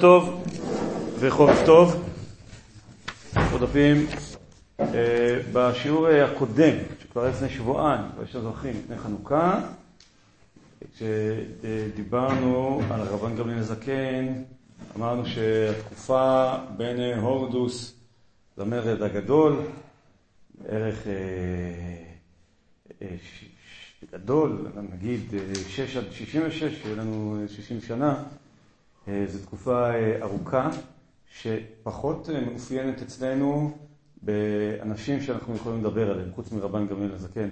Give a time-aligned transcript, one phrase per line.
[0.00, 0.44] טוב
[1.18, 2.08] וחורף טוב,
[3.60, 4.06] דפים
[5.52, 9.60] בשיעור הקודם, שכבר לפני שבועיים, יש זוכרים, לפני חנוכה,
[10.94, 14.42] כשדיברנו על רבן גמליאל הזקן,
[14.96, 17.94] אמרנו שהתקופה בין הורדוס
[18.58, 19.56] למרד הגדול,
[20.58, 21.06] בערך
[24.12, 25.20] גדול, נגיד
[25.68, 28.22] 6 עד 66, שיהיה לנו 60 שנה,
[29.06, 29.90] זו תקופה
[30.22, 30.70] ארוכה
[31.30, 33.76] שפחות מאופיינת אצלנו
[34.22, 37.48] באנשים שאנחנו יכולים לדבר עליהם, חוץ מרבן גמליאל הזקן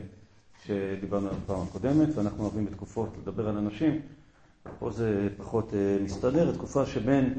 [0.67, 4.01] שדיברנו על הפעם הקודמת, ואנחנו אוהבים בתקופות לדבר על אנשים,
[4.79, 5.73] פה זה פחות
[6.05, 7.35] מסתדר, תקופה שבין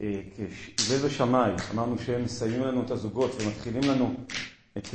[0.00, 4.14] הלל ושמאי, אמרנו שהם מסיימים לנו את הזוגות ומתחילים לנו
[4.76, 4.86] את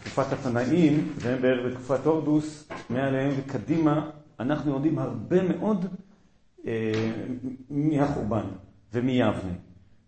[0.00, 4.10] תקופת התנאים, והם בערך בתקופת הורדוס, מעליהם וקדימה
[4.42, 5.86] אנחנו יודעים הרבה מאוד
[7.70, 8.44] מהחורבן
[8.92, 9.52] ומיבנה.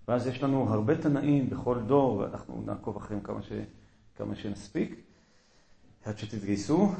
[0.08, 3.52] ואז יש לנו הרבה תנאים בכל דור, ואנחנו נעקוב אחריהם כמה, ש...
[4.16, 5.00] כמה שנספיק.
[6.04, 6.92] עד שתתגייסו.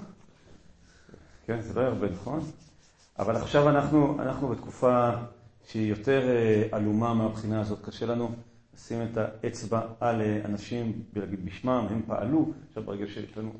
[1.46, 2.40] כן, זה לא הרבה, נכון?
[3.18, 5.10] אבל עכשיו אנחנו, אנחנו בתקופה
[5.66, 6.22] שהיא יותר
[6.72, 7.84] עלומה מהבחינה הזאת.
[7.84, 8.30] קשה לנו
[8.74, 12.52] לשים את האצבע על אנשים ולהגיד בשמם, הם פעלו.
[12.68, 13.52] עכשיו ברגע שיש לנו,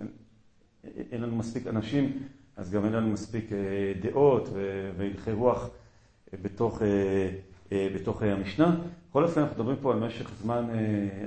[1.13, 3.51] לנו מספיק אנשים, אז גם אין לנו מספיק
[4.01, 4.49] דעות
[4.97, 5.71] והלכי רוח
[6.43, 6.83] בתוך,
[7.73, 8.77] בתוך המשנה.
[9.11, 10.65] בכל אופן, אנחנו מדברים פה על משך זמן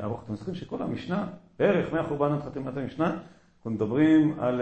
[0.04, 0.24] ארוך.
[0.24, 1.28] אתם זוכרים שכל המשנה,
[1.60, 3.18] בערך מהחורבן עד חתימת המשנה,
[3.58, 4.62] אנחנו מדברים על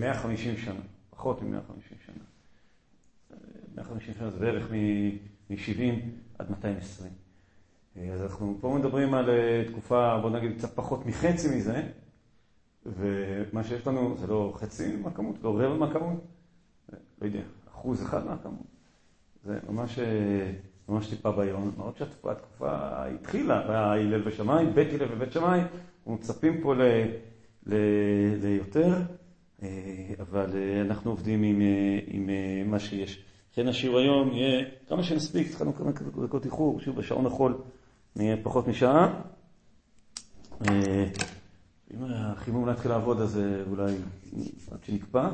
[0.00, 2.24] 150 שנה, פחות מ-150 שנה.
[3.76, 4.70] 150 שנה זה בערך
[5.50, 5.82] מ-70
[6.38, 7.12] עד 220.
[8.12, 9.30] אז אנחנו פה מדברים על
[9.66, 11.82] תקופה, בוא נגיד, קצת פחות מחצי מזה.
[12.86, 16.20] ומה שיש לנו זה לא חצי מהכמות, לא רבע מהכמות,
[16.92, 18.66] לא יודע, אחוז אחד מהכמות.
[19.44, 19.98] זה ממש,
[20.88, 25.60] ממש טיפה ביום, למרות שהתקופה התחילה, והיה הלל ושמאי, בית הלל ובית שמאי,
[26.06, 26.82] ומצפים פה ל,
[27.66, 27.74] ל,
[28.42, 28.94] ליותר,
[30.20, 30.50] אבל
[30.86, 31.60] אנחנו עובדים עם,
[32.06, 32.30] עם
[32.70, 33.24] מה שיש.
[33.52, 35.90] לכן השיעור היום יהיה כמה שנספיק, התחלנו כמה
[36.26, 37.58] דקות איחור, שיעור בשעון החול
[38.16, 39.22] נהיה פחות משעה.
[41.94, 43.40] אם החימום לא יתחיל לעבוד, אז
[43.70, 43.92] אולי
[44.70, 45.28] עד שנקפא.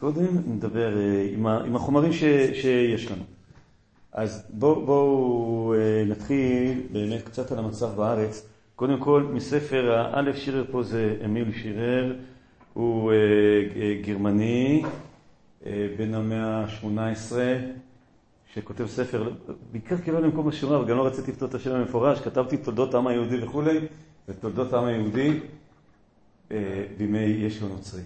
[0.00, 0.92] קודם נדבר
[1.32, 2.20] עם, עם החומרים ש,
[2.52, 3.22] שיש לנו.
[4.12, 5.76] אז בואו בוא,
[6.06, 8.46] נתחיל באמת קצת על המצב בארץ.
[8.76, 12.16] קודם כל, מספר האלף שירר פה זה אמיל שירר,
[12.72, 13.12] הוא
[14.02, 14.82] גרמני,
[15.98, 17.32] בן המאה ה-18,
[18.54, 19.32] שכותב ספר,
[19.72, 23.06] בעיקר כאילו למקום השירה, אבל גם לא רציתי לכתוב את השם המפורש, כתבתי תולדות העם
[23.06, 23.78] היהודי וכולי.
[24.28, 25.40] ותולדות העם היהודי
[26.98, 28.02] בימי ישו נוצרי.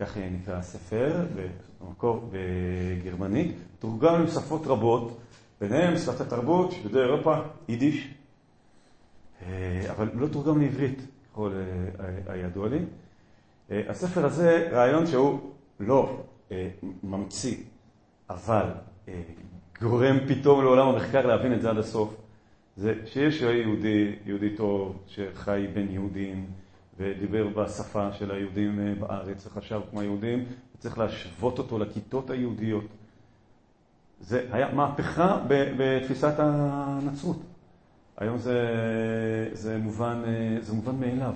[0.00, 1.26] כך נקרא הספר,
[1.80, 3.56] במקור בגרמנית.
[3.78, 5.18] תורגם לשפות רבות,
[5.60, 7.36] ביניהם שפת התרבות, יהודי אירופה,
[7.68, 8.14] יידיש,
[9.90, 10.98] אבל לא תורגם לעברית,
[11.32, 11.52] ככל
[12.26, 12.78] הידוע לי.
[13.70, 15.40] הספר הזה, רעיון שהוא
[15.80, 16.26] לא
[17.02, 17.56] ממציא,
[18.30, 18.64] אבל
[19.82, 22.25] גורם פתאום לעולם המחקר להבין את זה עד הסוף.
[22.76, 26.46] זה שיש יהודי, יהודי טוב, שחי בין יהודים
[26.98, 30.44] ודיבר בשפה של היהודים בארץ וחשב כמו היהודים,
[30.76, 32.84] וצריך להשוות אותו לכיתות היהודיות.
[34.20, 37.42] זה היה מהפכה בתפיסת הנצרות.
[38.16, 38.60] היום זה,
[39.52, 40.22] זה, מובן,
[40.60, 41.34] זה מובן מאליו.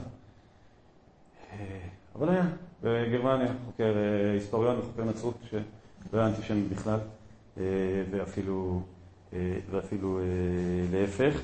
[2.15, 2.45] אבל היה
[2.83, 3.95] בגרמניה חוקר
[4.35, 5.61] היסטוריון וחוקר נצרות שלא
[6.13, 6.99] היה אנטישמי בכלל,
[8.11, 8.83] ואפילו
[9.71, 10.21] ואפילו
[10.93, 11.41] להפך.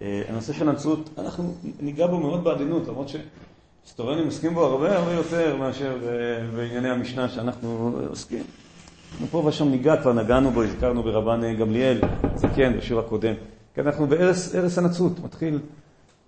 [0.00, 5.56] הנושא של הנצרות, אנחנו ניגע בו מאוד בעדינות, למרות שהיסטוריונים עוסקים בו הרבה הרבה יותר
[5.56, 5.98] מאשר
[6.56, 8.42] בענייני המשנה שאנחנו עוסקים.
[9.12, 12.00] אנחנו פה ושם ניגע, כבר נגענו בו, הזכרנו ברבן גמליאל,
[12.34, 13.34] זה כן, בשיעור הקודם.
[13.74, 15.58] כי אנחנו בערש הנצרות, מתחיל,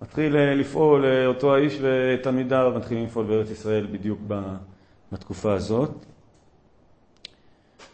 [0.01, 4.19] מתחיל לפעול אותו האיש ותלמידיו, מתחילים לפעול בארץ ישראל בדיוק
[5.11, 5.91] בתקופה הזאת.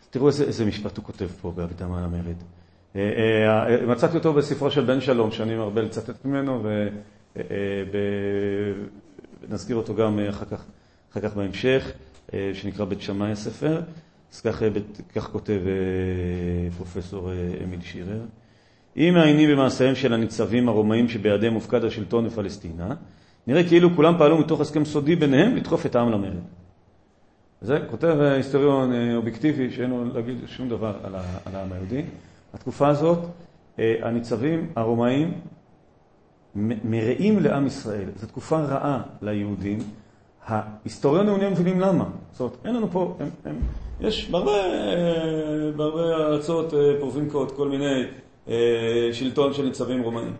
[0.09, 2.35] תראו איזה, איזה משפט הוא כותב פה בהקדמה למרד.
[3.87, 6.63] מצאתי אותו בספרו של בן שלום, שאני מרבה לצטט ממנו,
[9.49, 10.65] ונזכיר אותו גם אחר כך,
[11.11, 11.91] אחר כך בהמשך,
[12.53, 13.81] שנקרא בית שמאי הספר.
[14.33, 14.61] אז כך,
[15.15, 15.59] כך כותב
[16.77, 17.31] פרופסור
[17.63, 18.21] אמיל שירר.
[18.97, 22.95] אם מעיינים במעשיהם של הניצבים הרומאים שבידיהם מופקד השלטון בפלסטינה,
[23.47, 26.33] נראה כאילו כולם פעלו מתוך הסכם סודי ביניהם לדחוף את העם למרד.
[27.61, 30.93] זה כותב היסטוריון אובייקטיבי שאין לו להגיד שום דבר
[31.45, 32.01] על העם היהודי.
[32.57, 33.19] התקופה הזאת,
[33.77, 35.33] הניצבים הרומאים
[36.55, 38.09] מרעים לעם ישראל.
[38.15, 39.79] זו תקופה רעה ליהודים.
[40.45, 42.05] ההיסטוריונים אינם מבינים למה.
[42.31, 43.55] זאת אומרת, אין לנו פה, הם, הם,
[43.99, 44.51] יש בהרבה,
[45.75, 48.03] בהרבה ארצות פרובינקות כל מיני
[49.13, 50.33] שלטון של ניצבים רומאים.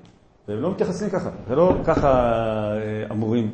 [0.48, 2.34] והם לא מתייחסים ככה, זה לא ככה
[3.12, 3.52] אמורים,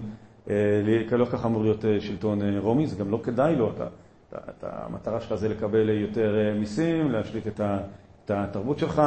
[1.11, 3.87] לא ככה אמור להיות שלטון רומי, זה גם לא כדאי לו, אתה,
[4.29, 7.61] אתה, אתה, המטרה שלך זה לקבל יותר מיסים, להשליט את,
[8.25, 9.01] את התרבות שלך,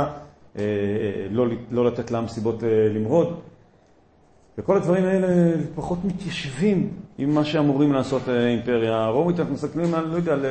[1.30, 2.62] לא, לא לתת לעם סיבות
[2.94, 3.40] למרוד.
[4.58, 9.40] וכל הדברים האלה פחות מתיישבים עם מה שאמורים לעשות האימפריה הרומית.
[9.40, 10.44] אנחנו מסתכלים על, לא יודע, על,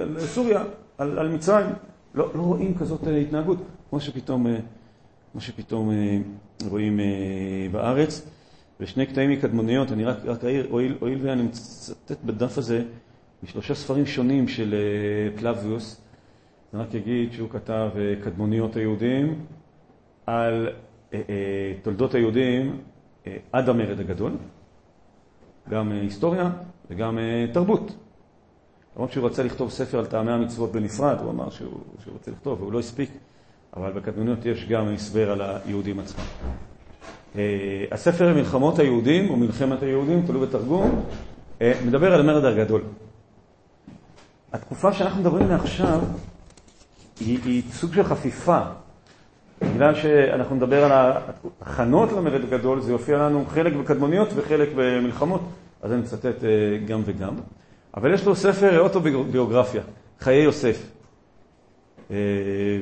[0.00, 0.62] על סוריה,
[0.98, 1.72] על, על מצרים.
[2.14, 3.58] לא, לא רואים כזאת התנהגות,
[3.90, 4.46] כמו שפתאום,
[5.32, 5.90] כמו שפתאום
[6.68, 7.00] רואים
[7.72, 8.26] בארץ.
[8.80, 12.82] ושני קטעים מקדמוניות, אני רק, רק אעיר, הואיל ואני מצטט בדף הזה
[13.42, 14.74] משלושה ספרים שונים של
[15.36, 16.00] פלביוס,
[16.74, 17.90] אני רק אגיד שהוא כתב
[18.24, 19.44] קדמוניות היהודים
[20.26, 20.68] על
[21.82, 22.80] תולדות היהודים
[23.52, 24.32] עד המרד הגדול,
[25.68, 26.50] גם היסטוריה
[26.90, 27.18] וגם
[27.52, 27.96] תרבות.
[28.96, 32.60] למרות שהוא רצה לכתוב ספר על טעמי המצוות בנפרד, הוא אמר שהוא, שהוא רוצה לכתוב
[32.60, 33.10] והוא לא הספיק,
[33.76, 36.24] אבל בקדמוניות יש גם הסבר על היהודים עצמם.
[37.92, 41.04] הספר מלחמות היהודים, או מלחמת היהודים, תלוי בתרגום,
[41.60, 42.82] מדבר על המרד הגדול.
[44.52, 46.00] התקופה שאנחנו מדברים עליה עכשיו
[47.20, 48.60] היא, היא סוג של חפיפה
[49.62, 55.40] בגלל שאנחנו נדבר על ההכנות למרד הגדול, זה יופיע לנו חלק בקדמוניות וחלק במלחמות,
[55.82, 56.44] אז אני מצטט
[56.86, 57.34] גם וגם.
[57.96, 59.82] אבל יש לו ספר אוטוביוגרפיה,
[60.20, 60.86] חיי יוסף.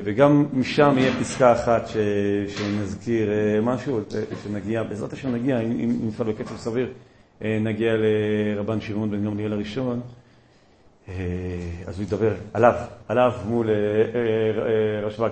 [0.03, 1.97] וגם משם יהיה פסקה אחת ש...
[2.47, 3.29] שנזכיר
[3.61, 3.99] משהו,
[4.43, 6.87] שנגיע, בעזרת השם נגיע, אם נפעל בקצב סביר,
[7.41, 10.01] נגיע לרבן שמעון בן גמליאל הראשון.
[11.07, 12.73] אז הוא ידבר עליו,
[13.07, 13.69] עליו מול
[15.03, 15.29] רשב"ג.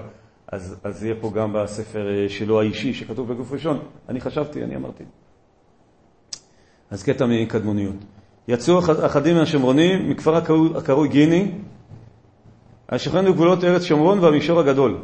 [0.47, 3.79] אז, אז יהיה פה גם בספר שלו האישי, שכתוב בגוף ראשון.
[4.09, 5.03] אני חשבתי, אני אמרתי.
[6.89, 7.95] אז קטע מקדמוניות.
[8.47, 11.51] יצאו אחדים מהשומרונים מכפר הקרוי, הקרוי גיני,
[12.89, 14.97] השוכן בגבולות ארץ שומרון והמישור הגדול.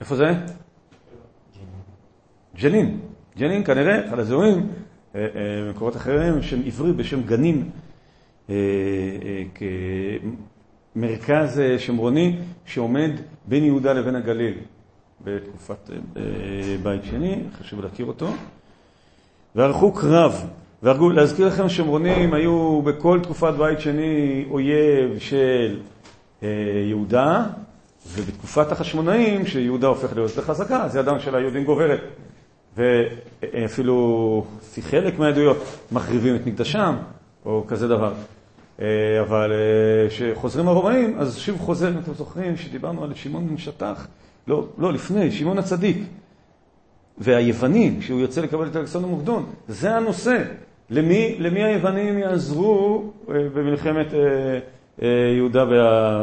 [0.00, 0.24] איפה זה?
[2.56, 3.00] ג'נין.
[3.38, 4.68] ג'נין כנראה, אחד הזוהים,
[5.14, 7.70] במקורות אחרים, שם עברי בשם גנין,
[10.96, 12.36] מרכז שומרוני
[12.66, 13.10] שעומד
[13.46, 14.54] בין יהודה לבין הגליל
[15.24, 15.90] בתקופת
[16.82, 18.28] בית שני, חשוב להכיר אותו.
[19.54, 20.46] וערכו קרב,
[20.82, 25.80] והרגו, להזכיר לכם, שומרונים היו בכל תקופת בית שני אויב של
[26.88, 27.46] יהודה,
[28.12, 32.00] ובתקופת החשמונאים, שיהודה הופך להיות יותר חזקה, אז ידם של היהודים גוברת.
[32.76, 34.44] ואפילו,
[34.80, 35.56] חלק מהעדויות,
[35.92, 36.94] מחריבים את מקדשם,
[37.44, 38.12] או כזה דבר.
[39.20, 39.52] אבל
[40.08, 44.06] כשחוזרים הרומאים, אז שוב חוזר, אם אתם זוכרים, שדיברנו על שמעון בן שטח,
[44.48, 45.98] לא, לא, לפני, שמעון הצדיק.
[47.18, 50.42] והיוונים, כשהוא יוצא לקבל את אלכסנדר מוקדון, זה הנושא.
[50.90, 54.06] למי, למי היוונים יעזרו במלחמת
[55.36, 55.64] יהודה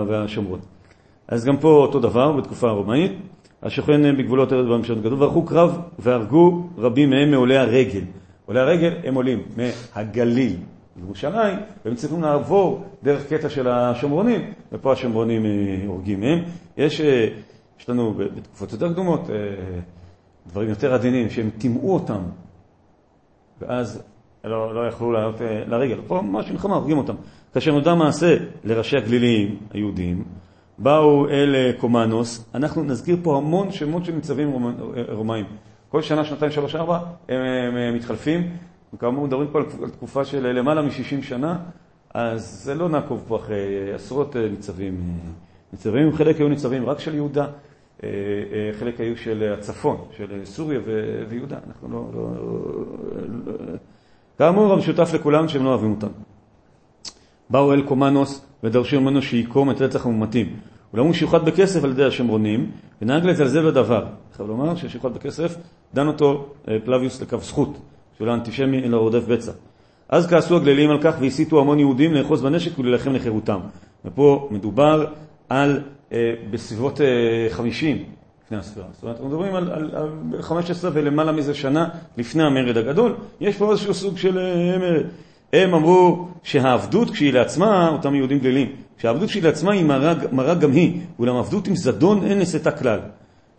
[0.07, 0.59] והשומרון?
[1.27, 3.11] אז גם פה אותו דבר, בתקופה הרומאית.
[3.63, 8.01] השוכן בגבולות ארץ בממשלת גדול, וערכו קרב והרגו רבים מהם מעולי הרגל.
[8.45, 10.55] עולי הרגל הם עולים מהגליל,
[10.99, 15.45] ירושלים, והם צריכים לעבור דרך קטע של השומרונים, ופה השומרונים
[15.85, 16.39] הורגים מהם.
[16.77, 16.99] יש,
[17.79, 19.29] יש לנו בתקופות יותר קדומות
[20.47, 22.21] דברים יותר עדינים, שהם טימאו אותם,
[23.61, 24.03] ואז
[24.43, 25.35] לא, לא יכלו לעלות
[25.67, 25.97] לרגל.
[26.07, 27.15] פה ממש מלחמה, הורגים אותם.
[27.53, 30.23] כאשר נודע מעשה לראשי הגלילים היהודים,
[30.77, 34.75] באו אל קומנוס, אנחנו נזכיר פה המון שמות של ניצבים
[35.09, 35.45] רומאים.
[35.89, 36.99] כל שנה, שנתיים, שלוש, ארבע,
[37.29, 37.41] הם,
[37.75, 38.57] הם מתחלפים.
[38.99, 41.57] כאמור, מדברים פה על תקופה של למעלה מ-60 שנה,
[42.13, 45.17] אז זה לא נעקוב פה אחרי עשרות ניצבים.
[45.73, 47.47] ניצבים, חלק היו ניצבים רק של יהודה,
[48.79, 50.79] חלק היו של הצפון, של סוריה
[51.29, 51.57] ויהודה.
[51.67, 52.05] אנחנו לא...
[52.13, 52.21] לא,
[53.45, 53.77] לא
[54.37, 56.07] כאמור, המשותף לכולם שהם לא אוהבים אותם.
[57.49, 60.59] באו אל קומנוס ודרשו ממנו שיקום את רצח המומתים.
[60.93, 62.71] ולאמרו שיוחד בכסף על ידי השומרונים,
[63.01, 64.05] ונהג לזלזל בדבר.
[64.33, 65.57] חייב לומר ששיוחד בכסף,
[65.93, 66.53] דן אותו
[66.85, 67.77] פלביוס לכף זכות.
[68.21, 69.51] שהוא לא אנטישמי אלא רודף בצע.
[70.09, 73.59] אז כעסו הגלילים על כך והסיתו המון יהודים לאחוז בנשק ולהילחם לחירותם.
[74.05, 75.05] ופה מדובר
[75.49, 75.79] על
[76.11, 77.07] אה, בסביבות אה,
[77.49, 78.03] 50
[78.45, 78.85] לפני הספירה.
[78.93, 83.15] זאת אומרת, אנחנו מדברים על, על, על 15 ולמעלה מזה שנה לפני המרד הגדול.
[83.41, 85.05] יש פה איזשהו סוג של אה, מרד.
[85.53, 89.85] הם אמרו שהעבדות כשהיא לעצמה, אותם יהודים גלילים, שהעבדות כשהיא לעצמה היא
[90.31, 92.99] מרה, גם היא, אולם עבדות עם זדון אין נשאתה כלל.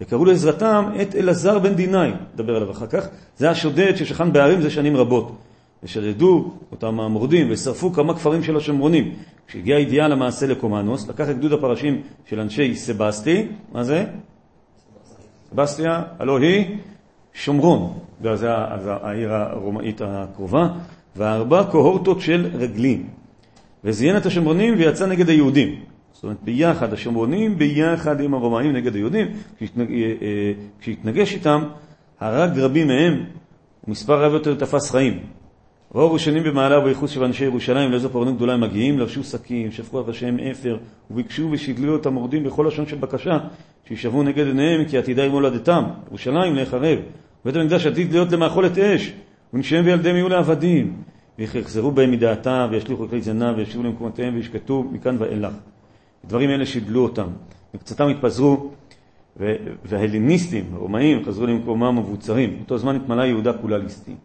[0.02, 3.06] וקראו לעזרתם את אלעזר בן דינאי, נדבר עליו אחר כך,
[3.36, 5.36] זה השודד ששכן בערים זה שנים רבות.
[5.82, 9.14] ושדדו אותם המורדים ושרפו כמה כפרים של השומרונים.
[9.46, 14.04] כשהגיעה הידיעה למעשה לקומנוס, לקח את גדוד הפרשים של אנשי סבסטי, מה זה?
[15.50, 16.76] סבסטיה, הלא היא
[17.34, 17.98] שומרון,
[18.34, 18.48] זה
[19.02, 20.68] העיר הרומאית הקרובה,
[21.16, 23.08] וארבע קוהורטות של רגלים.
[23.84, 25.91] וזיין את השומרונים ויצא נגד היהודים.
[26.22, 29.26] זאת אומרת, ביחד, השומרונים ביחד עם הרומאים נגד היהודים,
[30.80, 31.62] כשהתנגש איתם,
[32.20, 33.24] הרג רבים מהם,
[33.88, 35.18] ומספר רב יותר תפס חיים.
[35.94, 39.98] ראו ראשונים במעלה ובייחוס של אנשי ירושלים, לאיזו פרענות גדולה הם מגיעים, לבשו שקים, שפכו
[39.98, 40.76] על ראשיהם אפר,
[41.10, 43.38] וביקשו ושדלו את המורדים בכל לשון של בקשה,
[43.88, 46.98] שישבו נגד עיניהם, כי עתידה עם הולדתם, ירושלים להיחרב.
[47.44, 49.12] בית המקדש עתיד להיות למאכולת אש,
[49.54, 50.96] ונשיהם וילדיהם יהיו לעבדים.
[51.38, 55.52] ויחזרו בהם מדעתה, וישליכו כלי זנב, וישבו למקומותיהם, וישקטו מכאן ואילך.
[56.24, 57.28] הדברים האלה שידלו אותם.
[57.74, 58.70] מקצתם התפזרו,
[59.84, 62.56] וההלניסטים, הרומאים, חזרו למקומם מבוצרים.
[62.56, 64.16] באותו זמן התמלאה יהודה כולה ליסטים.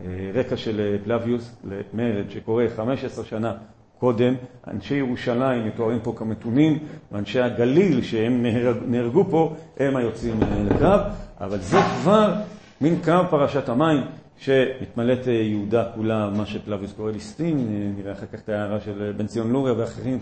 [0.00, 3.52] אה, רקע של אה, פלביוס למרד שקורה 15 שנה
[3.98, 4.34] קודם,
[4.66, 6.78] אנשי ירושלים מתוארים פה כמתונים,
[7.12, 8.46] ואנשי הגליל שהם
[8.86, 11.00] נהרגו פה, הם היוצאים אה, לקרב,
[11.40, 12.34] אבל זה כבר
[12.80, 14.00] מין קו פרשת המים
[14.38, 17.66] שמתמלאת יהודה כולה, מה שפלביוס קורא ליסטין,
[17.96, 20.18] נראה אחר כך את ההערה של בן ציון לוריה ואחרים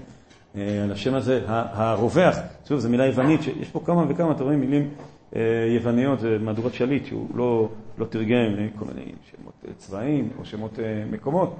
[0.56, 2.36] על השם הזה, הרווח,
[2.68, 4.88] שוב, זו מילה יוונית, שיש פה כמה וכמה, אתה רואה מילים
[5.36, 5.40] אה,
[5.74, 10.78] יווניות, זה מהדורת שליט, שהוא לא, לא תרגם כל מיני שמות אה, צבאיים או שמות
[10.78, 11.56] אה, מקומות,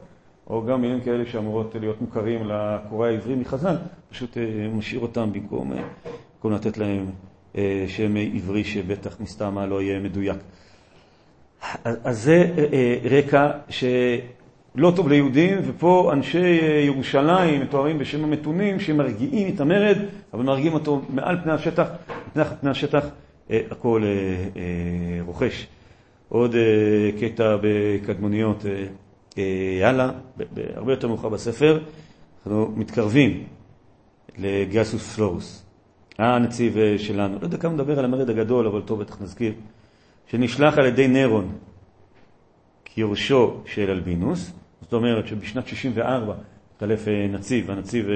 [0.47, 3.77] או גם מילים כאלה שאמורות להיות מוכרים לקורא העברי מחז"ל,
[4.11, 4.37] פשוט
[4.73, 5.73] משאיר אותם במקום,
[6.37, 7.07] במקום לתת להם
[7.87, 10.37] שם עברי שבטח מסתם לא יהיה מדויק.
[11.85, 12.51] אז זה
[13.11, 13.51] רקע
[14.77, 19.99] שלא טוב ליהודים, ופה אנשי ירושלים מתוארים בשם המתונים שמרגיעים את המרד,
[20.35, 21.87] אבל מרגיעים אותו מעל פני השטח,
[22.37, 23.05] מתחת פני השטח.
[23.51, 24.09] אה, הכל אה,
[24.61, 25.67] אה, רוכש.
[26.29, 26.55] עוד
[27.21, 28.65] קטע בקדמוניות,
[29.83, 30.11] הלאה,
[30.75, 31.81] הרבה יותר מאוחר בספר,
[32.37, 33.45] אנחנו מתקרבים
[34.39, 35.65] לגסוס פלורוס,
[36.19, 37.39] הנציב שלנו.
[37.39, 39.53] לא יודע כמה נדבר על המרד הגדול, אבל טוב, בטח נזכיר,
[40.27, 41.53] שנשלח על ידי נירון
[42.85, 44.53] כיורשו של אלבינוס,
[44.87, 46.35] זאת אומרת שבשנת 64
[46.75, 48.07] התחלף נציב, הנציב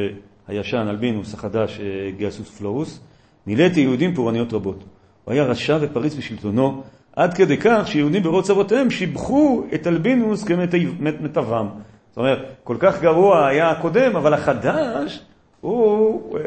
[0.48, 1.80] הישן, אלבינוס, החדש,
[2.18, 3.00] גסוס פלורוס,
[3.46, 4.84] מילאתי יהודים פורעניות רבות.
[5.24, 6.82] הוא היה רשע ופריץ בשלטונו,
[7.16, 11.66] עד כדי כך שיהודים ברוץ אבותיהם שיבחו את אלבינוס כמטבם.
[12.10, 15.22] זאת אומרת, כל כך גרוע היה הקודם, אבל החדש,
[15.60, 16.40] הוא אה,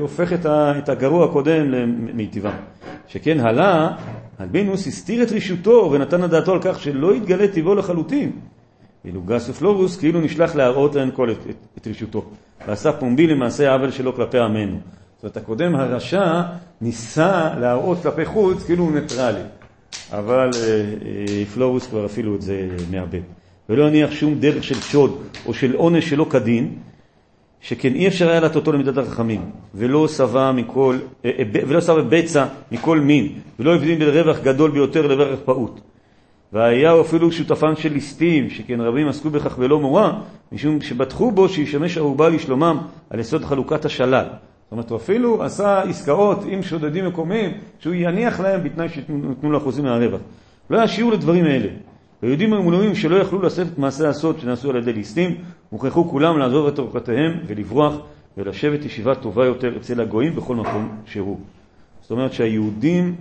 [0.00, 2.56] הופך את, ה, את הגרוע הקודם למיטיבם.
[3.06, 3.90] שכן הלאה,
[4.40, 8.32] אלבינוס הסתיר את רישותו ונתן את דעתו על כך שלא יתגלה טבעו לחלוטין.
[9.04, 12.24] ואילו גס ופלורוס כאילו נשלח להראות להן כל את, את, את רישותו,
[12.66, 14.76] ועשה פומבי למעשה העוול שלו כלפי עמנו.
[15.16, 16.42] זאת אומרת, הקודם הרשע
[16.80, 19.40] ניסה להראות כלפי חוץ כאילו הוא ניטרלי,
[20.12, 23.20] אבל אה, אה, פלורוס כבר אפילו את זה מאבד.
[23.68, 26.74] ולא הניח שום דרך של שוד או של עונש שלא כדין,
[27.60, 33.00] שכן אי אפשר היה להטוטו למידת הרחמים, ולא שבע מכל, אה, ולא שבע בצע מכל
[33.00, 35.80] מין, ולא הבדין בין רווח גדול ביותר לרווח פעוט.
[36.52, 40.12] והיה אפילו שותפם של ליסטים, שכן רבים עסקו בכך ולא מורא,
[40.52, 42.78] משום שבטחו בו שישמש ערובה לשלומם
[43.10, 44.24] על יסוד חלוקת השלל.
[44.24, 49.58] זאת אומרת, הוא אפילו עשה עסקאות עם שודדים מקומיים, שהוא יניח להם בתנאי שיתנו לו
[49.58, 50.20] אחוזים מהרווח.
[50.70, 51.68] לא היה שיעור לדברים האלה.
[52.22, 55.36] היהודים המולמים שלא יכלו לשאת את מעשי הסוד שנעשו על ידי ליסטים,
[55.70, 57.94] הוכרחו כולם לעזוב את אורחותיהם ולברוח
[58.36, 61.38] ולשבת ישיבה טובה יותר אצל הגויים בכל מקום שהוא.
[62.00, 63.14] זאת אומרת שהיהודים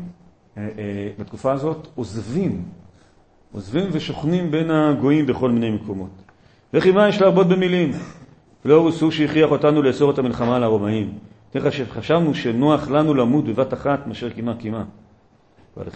[0.58, 2.64] אה, אה, בתקופה הזאת עוזבים,
[3.58, 6.10] עוזבים ושוכנים בין הגויים בכל מיני מקומות.
[6.74, 7.92] וכי מה יש להרבות במילים?
[8.66, 11.14] לא הוא שהכריח אותנו לאסור את המלחמה על הרומאים.
[11.50, 14.84] תראה שחשבנו שנוח לנו למות בבת אחת מאשר קימה קימה.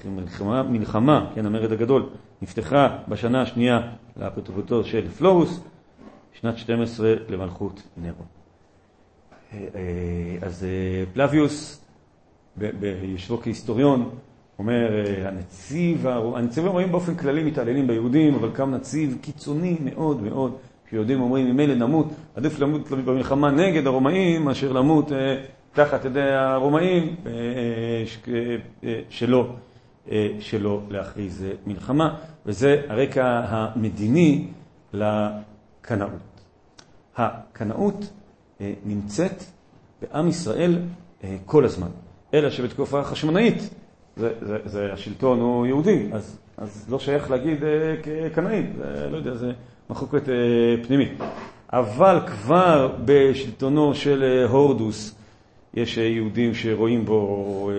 [0.05, 2.09] מלחמה, מלחמה, כן, המרד הגדול,
[2.41, 3.79] נפתחה בשנה השנייה
[4.17, 5.59] לאפוטרופותו של פלורוס,
[6.33, 8.23] שנת 12 למלכות נרו.
[9.53, 11.85] אה, אה, אז אה, פלביוס,
[12.57, 14.09] ביושבו כהיסטוריון,
[14.61, 20.55] אומר, הנציב, הנציבים הרומאים באופן כללי מתעללים ביהודים, אבל קם נציב קיצוני מאוד מאוד,
[20.89, 27.15] שיהודים אומרים ממילא נמות, עדיף למות במלחמה נגד הרומאים מאשר למות אה, תחת ידי הרומאים
[27.25, 29.47] אה, אה, אה, שלא,
[30.11, 32.15] אה, שלא להכריז אה, מלחמה,
[32.45, 34.47] וזה הרקע המדיני
[34.93, 36.41] לקנאות.
[37.17, 38.09] הקנאות
[38.61, 39.43] אה, נמצאת
[40.01, 40.79] בעם ישראל
[41.23, 41.89] אה, כל הזמן,
[42.33, 43.69] אלא שבתקופה החשמונאית
[44.17, 49.17] זה, זה, זה השלטון הוא יהודי, אז, אז לא שייך להגיד אה, כקנאים, זה לא
[49.17, 49.51] יודע, זה...
[49.91, 50.33] מחלוקת אה,
[50.87, 51.11] פנימית.
[51.73, 55.15] אבל כבר בשלטונו של אה, הורדוס
[55.73, 57.69] יש אה, יהודים שרואים בו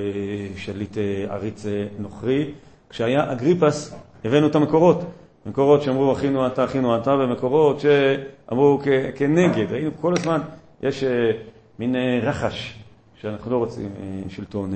[0.56, 0.96] שליט
[1.28, 1.66] עריץ
[1.98, 2.50] נוכרי.
[2.90, 5.04] כשהיה אגריפס הבאנו את המקורות.
[5.46, 8.80] מקורות שאמרו אחינו אתה, אחינו אתה, ומקורות שאמרו
[9.14, 9.72] כנגד.
[9.72, 10.40] ראינו כל הזמן,
[10.82, 11.04] יש
[11.78, 12.78] מין רחש
[13.20, 13.88] שאנחנו לא רוצים
[14.28, 14.72] שלטון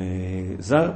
[0.58, 0.90] זר.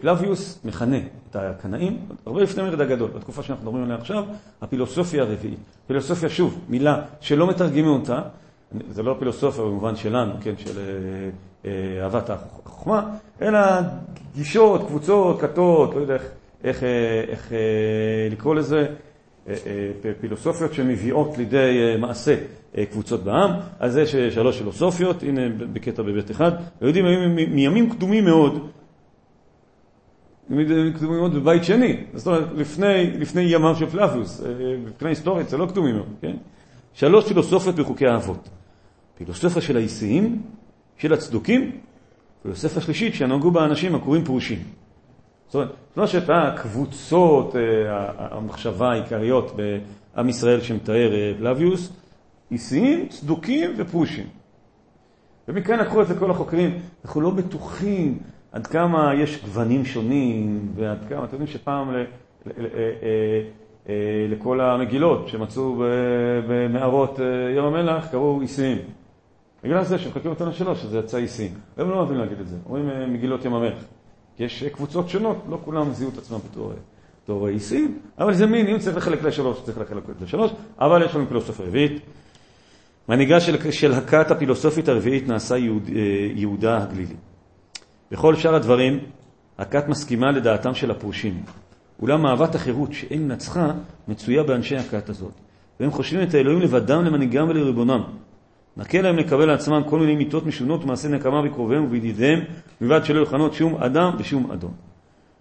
[0.00, 0.96] פלביוס מכנה
[1.30, 4.24] את הקנאים, הרבה לפני מרד הגדול, בתקופה שאנחנו מדברים עליה עכשיו,
[4.62, 5.58] הפילוסופיה הרביעית.
[5.86, 8.20] פילוסופיה, שוב, מילה שלא מתרגמים אותה,
[8.90, 10.80] זה לא פילוסופיה במובן שלנו, כן, של
[12.02, 13.10] אהבת החוכמה,
[13.42, 13.58] אלא
[14.34, 16.22] גישות, קבוצות, כתות, לא יודע איך,
[16.64, 16.82] איך,
[17.28, 17.52] איך
[18.30, 18.86] לקרוא לזה,
[20.20, 22.36] פילוסופיות שמביאות לידי מעשה
[22.90, 23.50] קבוצות בעם.
[23.80, 25.40] אז יש שלוש פילוסופיות, הנה
[25.72, 26.52] בקטע בבית אחד.
[26.80, 28.68] היהודים היו מימים קדומים מאוד,
[30.94, 34.42] קדומים מאוד בבית שני, זאת אומרת, לפני, לפני ימיו של פלאפיוס,
[34.86, 36.36] מבחינה היסטורית זה לא קדומים מאוד, כן?
[36.92, 38.48] שלוש פילוסופיות בחוקי האבות.
[39.18, 40.42] פילוסופיה של האיסיים,
[40.96, 41.70] של הצדוקים,
[42.42, 44.58] פילוסופיה שלישית שנהגו בה אנשים הקוראים פרושים.
[45.46, 47.54] זאת אומרת, שלושת הקבוצות,
[48.18, 51.92] המחשבה העיקריות בעם ישראל שמתאר פלאביוס,
[52.50, 54.26] איסיים, צדוקים ופרושים.
[55.48, 58.18] ומכאן לקחו את זה כל החוקרים, אנחנו לא בטוחים
[58.52, 62.04] עד כמה יש גוונים שונים, ועד כמה, אתם יודעים שפעם ל, ל,
[62.46, 65.82] ל, ל, לכל המגילות שמצאו
[66.48, 67.18] במערות
[67.56, 68.78] ים המלח קראו איסיים.
[69.64, 71.50] בגלל זה שמחכים אותנו לשלוש, שזה יצא איסיים.
[71.76, 73.84] הם לא אוהבים להגיד את זה, אומרים מגילות ים המלח.
[74.38, 76.38] יש קבוצות שונות, לא כולם זיהו את עצמם
[77.24, 81.26] בתור איסיים, אבל זה מין, אם צריך לחלק לשלוש, צריך לחלק לשלוש, אבל יש לנו
[81.26, 82.02] פילוסופיה רביעית.
[83.08, 85.90] מנהיגה של, של הכת הפילוסופית הרביעית נעשה יהוד,
[86.34, 87.14] יהודה הגלילי.
[88.12, 88.98] בכל שאר הדברים,
[89.58, 91.42] הכת מסכימה לדעתם של הפרושים.
[92.02, 93.72] אולם אהבת החירות שאין נצחה
[94.08, 95.32] מצויה באנשי הכת הזאת,
[95.80, 98.02] והם חושבים את האלוהים לבדם למנהיגם ולריבונם.
[98.76, 102.40] נקל להם לקבל לעצמם כל מיני מיתות משונות ומעשי נקמה בקרוביהם ובידידיהם,
[102.80, 104.72] מלבד שלא יכנות שום אדם ושום אדון.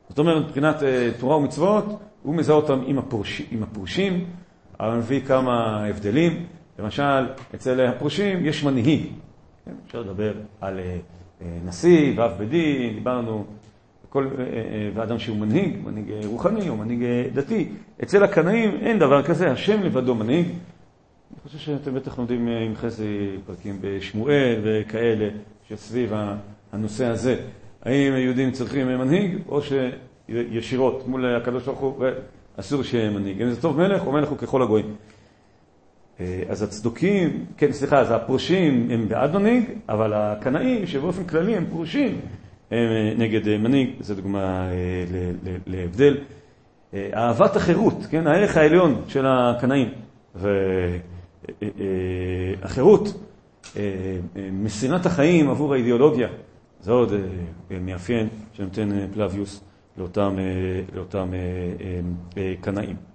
[0.10, 0.84] זאת אומרת, מבחינת uh,
[1.20, 1.86] תורה ומצוות,
[2.24, 4.26] הוא מזהה אותם עם, הפורש, עם הפרושים,
[4.80, 6.46] אבל מביא כמה הבדלים.
[6.80, 9.06] למשל, אצל הפרושים יש מנהיג.
[9.66, 11.21] כן, אפשר לדבר על uh,
[11.66, 13.46] נשיא ואב בית דין, דיברנו,
[14.10, 14.42] כל, uh, uh,
[14.94, 17.70] ואדם שהוא מנהיג, מנהיג רוחני או מנהיג דתי.
[18.04, 20.48] אצל הקנאים אין דבר כזה, השם לבדו מנהיג.
[20.48, 25.30] אני חושב שאתם בטח לומדים עם חזי פרקים בשמואל וכאלה,
[25.70, 26.14] שסביב
[26.72, 27.36] הנושא הזה.
[27.84, 29.60] האם היהודים צריכים מנהיג, או
[30.30, 32.06] שישירות מול הקדוש ברוך הוא,
[32.58, 33.42] אסור שיהיה מנהיג.
[33.42, 34.96] אם זה טוב מלך, או מלך הוא ככל הגויים.
[36.50, 42.20] אז הצדוקים, כן, סליחה, אז הפרושים הם בעד מנהיג, אבל הקנאים, שבאופן כללי הם פרושים,
[42.72, 44.70] הם נגד מנהיג, זו דוגמה
[45.68, 46.18] להבדל.
[47.14, 49.90] אהבת החירות, כן, הערך העליון של הקנאים.
[52.62, 53.24] והחירות,
[54.52, 56.28] מסירת החיים עבור האידיאולוגיה,
[56.82, 57.14] זה עוד
[57.82, 59.64] מאפיין שנותן פלביוס
[59.98, 60.36] לאותם,
[60.96, 61.34] לאותם
[62.62, 63.11] קנאים.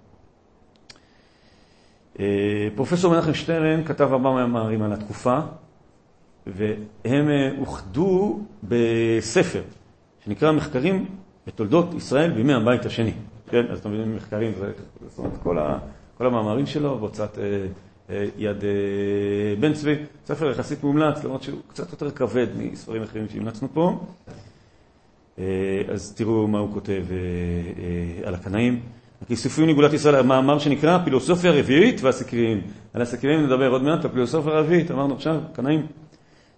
[2.74, 5.38] פרופסור מנחם שטרן כתב ארבע מאמרים על התקופה,
[6.46, 9.62] והם אוחדו בספר
[10.24, 11.06] שנקרא מחקרים
[11.46, 13.12] בתולדות ישראל בימי הבית השני.
[13.48, 14.52] כן, אז אתם מבינים, מחקרים,
[15.08, 15.78] זאת אומרת, כל ה...
[16.18, 17.38] כל המאמרים שלו בהוצאת
[18.38, 18.56] יד
[19.60, 19.94] בן צבי,
[20.26, 24.00] ספר יחסית מומלץ, למרות שהוא קצת יותר כבד מספרים אחרים שהמלצנו פה.
[25.88, 27.04] אז תראו מה הוא כותב
[28.24, 28.80] על הקנאים.
[29.22, 32.60] הכיסופים לגאולת ישראל, המאמר שנקרא פילוסופיה רביעית והסקריים.
[32.94, 35.86] על הסקריים נדבר עוד מעט, הפילוסופיה הרביעית, אמרנו עכשיו, קנאים.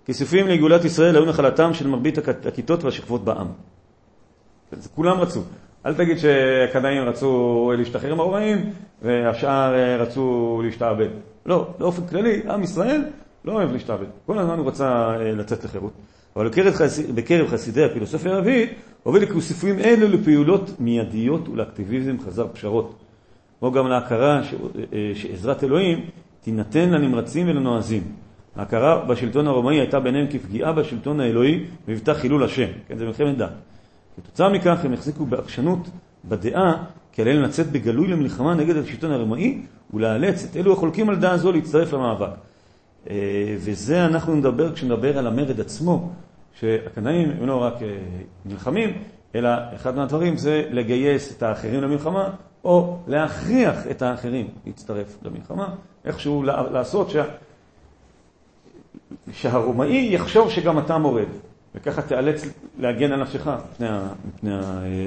[0.04, 3.46] כיסופים לגאולת ישראל היו נחלתם של מרבית הכיתות והשכבות בעם.
[4.94, 5.40] כולם רצו.
[5.86, 8.70] אל תגיד שהקנאים רצו להשתחרר מהרומאים
[9.02, 11.08] והשאר רצו להשתעבד.
[11.46, 13.04] לא, באופן כללי, עם ישראל
[13.44, 14.06] לא אוהב להשתעבד.
[14.26, 15.92] כל הזמן הוא רצה לצאת לחירות.
[16.38, 16.48] אבל
[17.14, 18.70] בקרב חסידי הפילוסופיה הרביעית,
[19.02, 22.94] הוביל לכוסיפים אלו לפעולות מיידיות ולאקטיביזם חזר פשרות.
[23.58, 24.40] כמו גם להכרה
[25.14, 26.04] שעזרת אלוהים
[26.40, 28.02] תינתן לנמרצים ולנועזים.
[28.56, 32.68] ההכרה בשלטון הרומאי הייתה ביניהם כפגיעה בשלטון האלוהי והיוותה חילול השם.
[32.88, 33.52] כן, זה מלחמת דת.
[34.16, 35.88] כתוצאה מכך הם החזיקו בעקשנות
[36.24, 39.62] בדעה כי עליהם לצאת בגלוי למלחמה נגד השלטון הרומאי
[39.94, 42.47] ולאלץ את אלו החולקים על דעה זו להצטרף למאבק.
[43.58, 46.10] וזה אנחנו נדבר כשנדבר על המרד עצמו,
[46.54, 47.74] שהקנאים הם לא רק
[48.44, 49.02] נלחמים,
[49.34, 52.30] אלא אחד מהדברים זה לגייס את האחרים למלחמה,
[52.64, 57.24] או להכריח את האחרים להצטרף למלחמה, איכשהו לעשות שה...
[59.32, 61.28] שהרומאי יחשוב שגם אתה מורד.
[61.74, 62.44] וככה תיאלץ
[62.78, 63.50] להגן על נפשך
[64.24, 64.50] מפני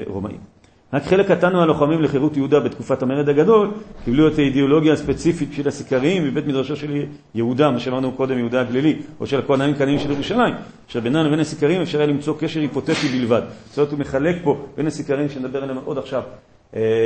[0.07, 0.50] הרומאים.
[0.93, 3.71] רק חלק קטן מהלוחמים לחירות יהודה בתקופת המרד הגדול
[4.05, 8.99] קיבלו את האידיאולוגיה הספציפית של הסיקריים מבית מדרשו של יהודה, מה שאמרנו קודם יהודה הגלילי,
[9.19, 10.53] או של הכהנאים קנאים של ירושלים,
[10.87, 13.41] שבינם לבין הסיקריים אפשר היה למצוא קשר היפותטי בלבד.
[13.69, 16.21] זאת אומרת, הוא מחלק פה בין הסיקריים שנדבר עליהם עוד עכשיו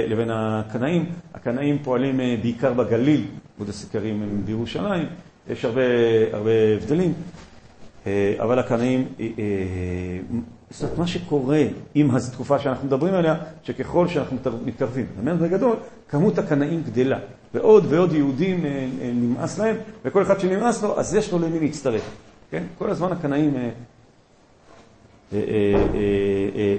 [0.10, 1.06] לבין הקנאים.
[1.34, 3.22] הקנאים פועלים בעיקר בגליל,
[3.58, 5.06] ועוד הסיקריים הם בירושלים,
[5.50, 5.82] יש הרבה,
[6.34, 7.14] הרבה הבדלים.
[8.40, 9.08] אבל הקנאים,
[10.76, 11.64] זאת אומרת, מה שקורה
[11.96, 15.76] עם התקופה שאנחנו מדברים עליה, שככל שאנחנו מתקרבים, אומרת, בגדול,
[16.10, 17.20] כמות הקנאים גדלה,
[17.54, 18.66] ועוד ועוד יהודים
[19.02, 22.16] נמאס להם, וכל אחד שנמאס לו, אז יש לו למי להצטרף,
[22.52, 22.64] כן?
[22.78, 23.54] כל הזמן הקנאים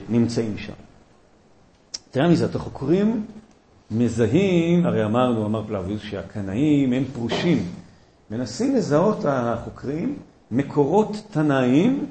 [0.09, 0.73] נמצאים שם.
[2.11, 3.27] תראה מזה, החוקרים
[3.91, 7.63] מזהים, הרי אמרנו, אמר פלאביוס, שהקנאים הם פרושים.
[8.31, 10.17] מנסים לזהות החוקרים
[10.51, 12.07] מקורות תנאיים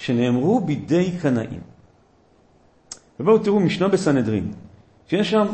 [0.00, 1.60] שנאמרו בידי קנאים.
[3.20, 4.52] ובואו תראו משנה בסנהדרין,
[5.06, 5.46] שיש שם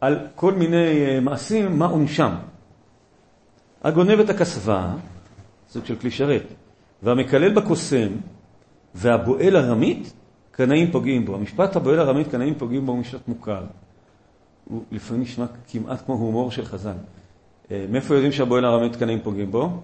[0.00, 2.34] על כל מיני מעשים מה עונשם.
[3.82, 4.94] הגונב את הכסבה,
[5.68, 6.42] סוג של כלי שרת,
[7.02, 8.08] והמקלל בקוסם
[8.94, 10.12] והבועל הרמית,
[10.50, 11.34] קנאים פוגעים בו.
[11.34, 13.64] המשפט הבועל הרמית, קנאים פוגעים בו, הוא משפט מוכר.
[14.64, 16.96] הוא לפעמים נשמע כמעט כמו הומור של חז"ל.
[17.70, 19.80] מאיפה יודעים שהבועל הרמית קנאים פוגעים בו?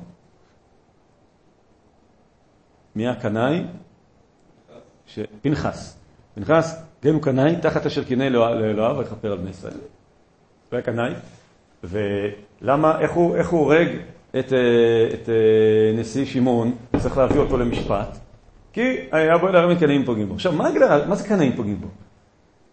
[2.96, 3.64] מי הקנאי?
[5.42, 5.96] פנחס.
[6.34, 9.72] פנחס, כן הוא קנאי, תחת אשר קינא לאלוהיו ויכפר על בני ישראל.
[9.72, 11.12] הוא היה קנאי,
[11.84, 13.88] ולמה, איך הוא, איך הוא הורג
[14.30, 14.52] את,
[15.14, 15.28] את
[15.94, 18.18] נשיא שמעון, צריך להביא אותו למשפט?
[18.72, 20.34] כי הבועל הרמית קנאים פוגעים בו.
[20.34, 21.86] עכשיו, מה הגדרה, מה זה קנאים פוגעים בו?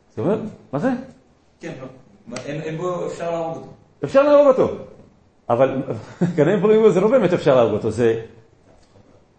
[0.09, 0.39] זאת אומרת,
[0.71, 0.89] מה זה?
[1.59, 1.73] כן,
[2.45, 3.67] אין בו, אפשר להרוג אותו.
[4.03, 4.75] אפשר להרוג אותו,
[5.49, 5.81] אבל
[6.37, 8.21] קנאים פוגעים בו זה לא באמת אפשר להרוג אותו, זה...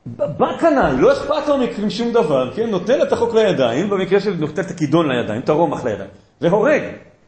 [0.07, 2.71] בא קנאי, לא אכפת לו משום דבר, כן?
[2.71, 6.83] נוטל את החוק לידיים, במקרה של נוטל את הכידון לידיים, את הרומח לידיים, והורג.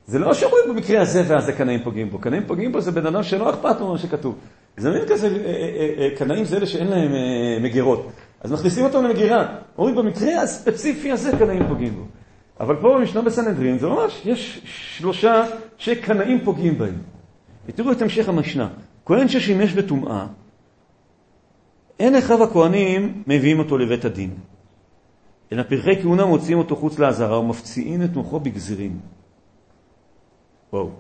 [0.07, 2.19] זה לא שאומרים במקרה הזה והזה קנאים פוגעים בו.
[2.19, 4.35] קנאים פוגעים בו זה בן אדם שלא אכפת לו מה שכתוב.
[4.77, 5.29] זה מין כזה,
[6.19, 7.13] קנאים זה אלה שאין להם
[7.63, 8.11] מגירות.
[8.41, 9.47] אז מכניסים אותם למגירה.
[9.79, 12.03] אומרים במקרה הספציפי הזה קנאים פוגעים בו.
[12.61, 15.45] אבל פה במשנה בסנהדרין זה ממש, יש שלושה
[15.79, 16.99] שקנאים פוגעים בהם.
[17.69, 18.69] ותראו את המשך המשנה.
[19.07, 20.27] כהן ששימש בטומאה,
[22.01, 24.31] אין אחיו הכהנים מביאים אותו לבית הדין.
[25.53, 29.01] אלא פרחי כהונה מוציאים אותו חוץ לעזרה ומפציעים את מוחו בגזירים.
[30.73, 30.91] וואו.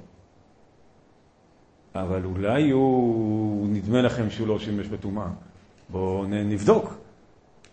[1.95, 5.29] אבל אולי הוא, נדמה לכם שהוא לא שימש בטומאה.
[5.89, 6.95] בואו נבדוק.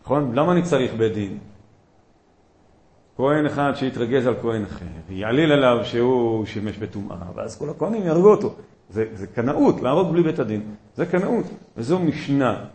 [0.04, 0.36] נכון?
[0.36, 1.38] למה אני צריך בית דין?
[3.18, 8.32] כהן אחד שיתרגז על כהן אחר, ויעליל עליו שהוא שימש בטומאה, ואז כל הכהנים יהרגו
[8.32, 8.56] אותו.
[8.90, 10.62] זה, זה קנאות, להרוג בלי בית הדין.
[10.96, 11.46] זה קנאות.
[11.78, 12.66] וזו משנה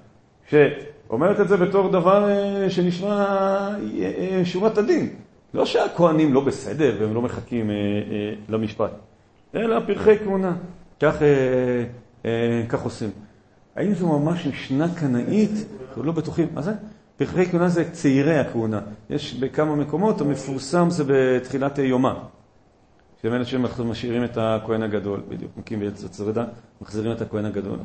[0.51, 2.29] שאומרת את זה בתור דבר
[2.69, 3.69] שנשמע
[4.45, 5.09] שורת הדין.
[5.55, 7.71] לא שהכהנים לא בסדר והם לא מחכים
[8.49, 8.91] למשפט,
[9.55, 10.57] אלא פרחי כהונה.
[11.01, 11.23] כך,
[12.69, 13.11] כך עושים.
[13.77, 15.51] האם זו ממש משנה קנאית?
[15.89, 16.49] אנחנו לא בטוחים.
[16.55, 16.73] מה זה?
[17.17, 18.81] פרחי כהונה זה צעירי הכהונה.
[19.11, 22.15] יש בכמה מקומות, המפורסם זה בתחילת יומה.
[23.23, 26.45] שהם אלה שמשאירים את הכהן הגדול, בדיוק, מקים בארץ הצרדה,
[26.83, 27.79] מחזירים את הכהן הגדול,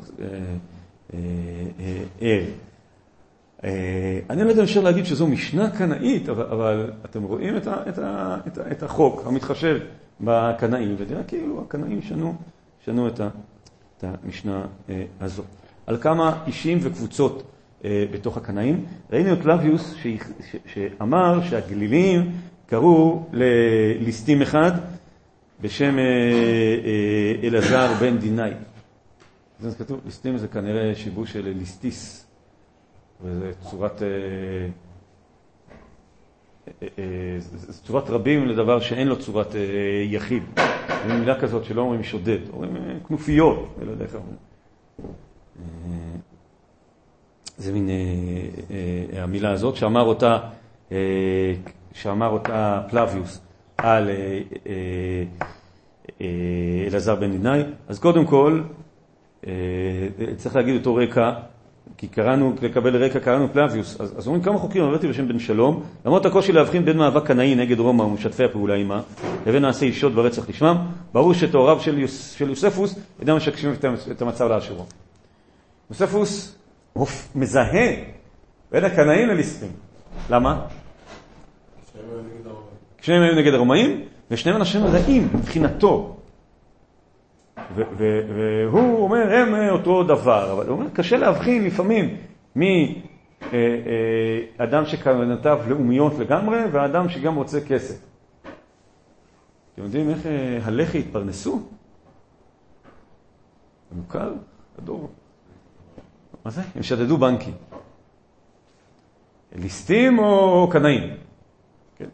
[2.20, 2.44] ער.
[4.30, 7.54] אני לא יודע אם אפשר להגיד שזו משנה קנאית, אבל אתם רואים
[8.72, 9.78] את החוק המתחשב
[10.20, 12.02] בקנאים, ותראה כאילו הקנאים
[12.84, 13.20] שנו את
[14.04, 14.66] המשנה
[15.20, 15.46] הזאת.
[15.86, 17.42] על כמה אישים וקבוצות
[17.84, 18.84] בתוך הקנאים.
[19.12, 19.94] ראינו את לביוס
[20.66, 22.32] שאמר שהגלילים
[22.66, 24.72] קראו לליסטים אחד
[25.60, 25.96] בשם
[27.42, 28.50] אלעזר בן דינאי.
[29.60, 32.26] זה כתוב, ליסטים זה כנראה שיבוש של ליסטיס,
[33.22, 34.02] וזה צורת,
[37.84, 39.54] צורת רבים לדבר שאין לו צורת
[40.04, 40.42] יחיד.
[41.08, 42.76] זו מילה כזאת שלא אומרים שודד, אומרים
[43.08, 44.36] כנופיות, אני לא יודע איך אומרים.
[47.56, 47.94] זה מין אה,
[49.14, 50.38] אה, המילה הזאת, שאמר אותה,
[50.92, 51.54] אה,
[51.92, 53.40] שאמר אותה פלביוס
[53.76, 54.40] על אה,
[56.20, 56.26] אה,
[56.86, 57.62] אלעזר בן דינאי.
[57.88, 58.83] אז קודם כל, אה,
[60.36, 61.32] צריך להגיד אותו רקע,
[61.96, 65.82] כי קראנו, לקבל רקע קראנו פלביוס, אז, אז אומרים כמה חוקים, הבאתי בשם בן שלום,
[66.04, 69.00] למרות הקושי להבחין בין מאבק קנאי נגד רומא ומשתפי הפעולה עימה,
[69.46, 70.76] לבין מעשי אישות ורצח לשמם,
[71.12, 73.72] ברור שתואריו של, יוס, של יוספוס אינם משקשים
[74.10, 74.84] את המצב לאשורו.
[75.90, 76.58] יוספוס
[77.34, 77.88] מזהה
[78.72, 79.70] בין הקנאים לליסטים.
[80.30, 80.66] למה?
[83.00, 86.16] שניהם היו נגד הרומאים, ושניהם אנשים רעים מבחינתו.
[87.74, 92.16] והוא אומר, הם אותו דבר, אבל הוא אומר, קשה להבחין לפעמים
[92.56, 92.86] מאדם
[94.86, 97.96] שכוונותיו לאומיות לגמרי, ואדם שגם רוצה כסף.
[99.74, 100.26] אתם יודעים איך
[100.62, 101.62] הלח"י התפרנסו?
[103.92, 104.32] מוכר?
[104.78, 105.10] הדור.
[106.44, 106.62] מה זה?
[106.74, 107.54] הם שדדו בנקים.
[109.56, 111.16] ליסטים או קנאים?
[111.96, 112.08] כן,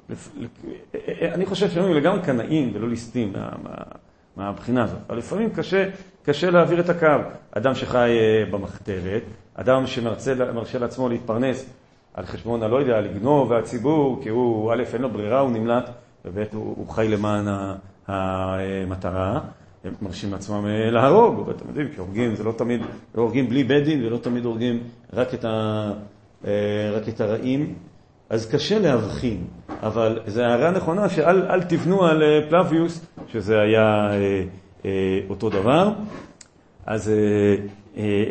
[1.22, 3.74] אני חושב שהם לגמרי קנאים ולא ליסטים מה, מה,
[4.40, 4.98] מהבחינה הזאת.
[5.08, 5.88] אבל לפעמים קשה,
[6.22, 7.06] קשה להעביר את הקו.
[7.52, 8.10] אדם שחי
[8.50, 9.22] במחתרת
[9.54, 11.66] אדם שמרשה לעצמו להתפרנס
[12.14, 15.90] על חשבון הלא יודע, לגנוב והציבור, כי הוא, א', אין לו ברירה, הוא נמלט,
[16.24, 17.46] וב', הוא, הוא חי למען
[18.06, 19.40] המטרה.
[19.84, 22.80] הם מרשים לעצמם אה, להרוג, ואתם יודעים, כשהורגים זה לא תמיד,
[23.14, 25.92] הורגים בלי בית דין ולא תמיד הורגים רק את, ה,
[26.44, 26.50] אה,
[26.92, 27.74] רק את הרעים,
[28.30, 29.44] אז קשה להבחין,
[29.82, 34.10] אבל זו הערה נכונה שאל תבנו על אה, פלביוס, שזה היה
[35.28, 35.92] אותו דבר.
[36.86, 37.12] אז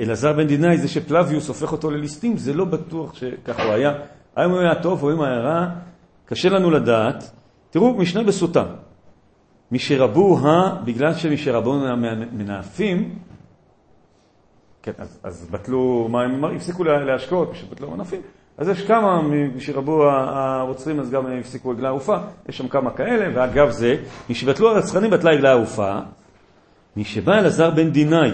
[0.01, 3.93] אלעזר בן דינאי, זה שפלביוס הופך אותו לליסטים, זה לא בטוח שככה הוא היה.
[4.35, 5.67] האם הוא היה טוב או אם היה רע,
[6.25, 7.31] קשה לנו לדעת.
[7.69, 8.65] תראו, משנה בסוטה.
[9.71, 11.73] משרבוה, בגלל שמשרבו
[12.31, 13.15] מנאפים,
[14.81, 18.21] כן, אז, אז בטלו, מה הם הפסיקו להשקות, כשבטלו מנאפים,
[18.59, 19.21] אז יש כמה,
[19.55, 22.17] משרבו הרוצחים, אז גם הם הפסיקו עגלה ערופה,
[22.49, 23.95] יש שם כמה כאלה, ואגב זה,
[24.29, 25.99] משבטלו הרצחנים בטלה עגלה ערופה,
[26.97, 28.31] משבא אלעזר בן דינאי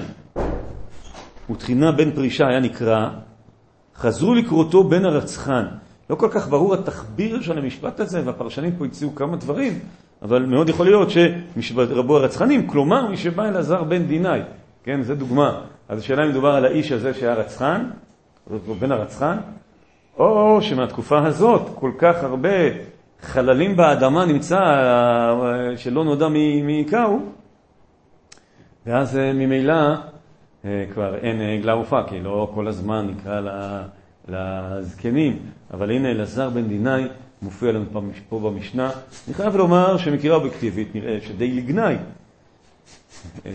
[1.49, 3.09] ותחינה בן פרישה היה נקרא,
[3.95, 5.65] חזרו לקרותו בן הרצחן.
[6.09, 9.79] לא כל כך ברור התחביר של המשפט הזה, והפרשנים פה הציעו כמה דברים,
[10.21, 11.09] אבל מאוד יכול להיות
[11.59, 14.39] שרבו הרצחנים, כלומר מי שבא אלעזר בן דינאי,
[14.83, 15.61] כן, זו דוגמה.
[15.89, 17.89] אז השאלה אם מדובר על האיש הזה שהיה רצחן,
[18.79, 19.38] בן הרצחן,
[20.17, 22.49] או שמהתקופה הזאת כל כך הרבה
[23.21, 24.60] חללים באדמה נמצא
[25.78, 27.19] שלא נודע מי הכהו,
[28.86, 29.95] ואז אה, ממילא
[30.65, 33.41] אה, כבר אין עגלה אה, ערופה, כי לא כל הזמן נקרא
[34.28, 35.39] לזקנים,
[35.73, 37.08] אבל הנה אלעזר בן דינאי
[37.41, 37.86] מופיע לנו
[38.30, 38.91] פה במשנה.
[39.28, 41.95] אני חייב לומר שמקריאה אובייקטיבית נראה שדי לגנאי.
[43.45, 43.51] אה,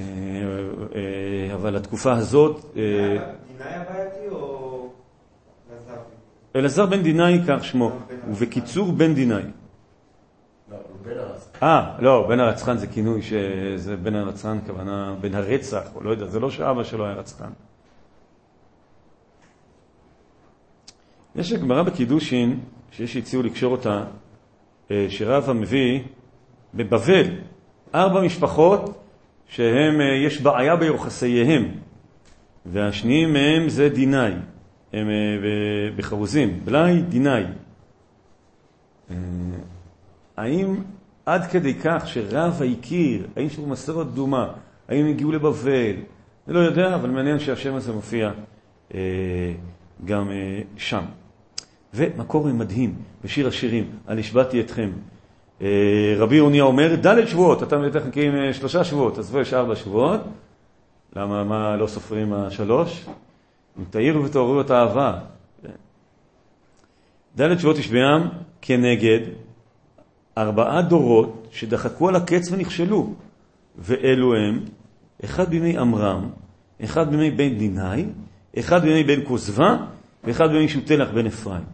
[0.94, 2.64] אה, אבל התקופה הזאת...
[2.74, 4.59] דינאי הבעייתי או
[6.56, 7.92] אלעזר בן דינאי כך שמו,
[8.28, 9.42] ובקיצור בן דינאי.
[11.62, 16.26] אה, לא, בן הרצחן זה כינוי שזה בן הרצחן, כוונה בן הרצח, או לא יודע,
[16.26, 17.50] זה לא שאבא שלו היה רצחן.
[21.36, 22.60] יש גמרא בקידושין,
[22.90, 24.04] שיש שהציעו לקשור אותה,
[24.90, 26.00] אה, שרבא מביא
[26.74, 27.26] בבבל
[27.94, 29.02] ארבע משפחות
[29.48, 31.68] שהם, אה, יש בעיה ביוחסיהם,
[32.66, 34.32] והשניים מהם זה דינאי,
[34.92, 35.14] הם אה,
[35.96, 37.44] בחרוזים, בלאי דינאי.
[40.36, 40.76] האם
[41.26, 44.52] עד כדי כך שרבא הכיר, האם שהוא מסורת דומה,
[44.88, 45.96] האם הגיעו לבבל,
[46.46, 48.30] אני לא יודע, אבל מעניין שהשם הזה מופיע
[50.04, 50.30] גם
[50.76, 51.04] שם.
[51.94, 54.90] ומקור מדהים בשיר השירים, על השבעתי אתכם.
[55.62, 59.76] אה, רבי ירוניה אומר, ד' שבועות, אתה בטח מכירים אה, שלושה שבועות, עזבו יש ארבע
[59.76, 60.20] שבועות.
[61.16, 63.06] למה, מה לא סופרים השלוש?
[63.80, 65.18] אם תאירו ותעוררו את האהבה.
[67.40, 68.28] ד' שבועות ישבעם
[68.62, 69.20] כנגד
[70.38, 73.14] ארבעה דורות שדחקו על הקץ ונכשלו.
[73.78, 74.64] ואלו הם,
[75.24, 76.30] אחד בימי עמרם,
[76.84, 78.06] אחד בימי בן דינאי,
[78.58, 79.76] אחד בימי בן כוזבה,
[80.24, 81.64] ואחד בימי שותלח בן אפרים.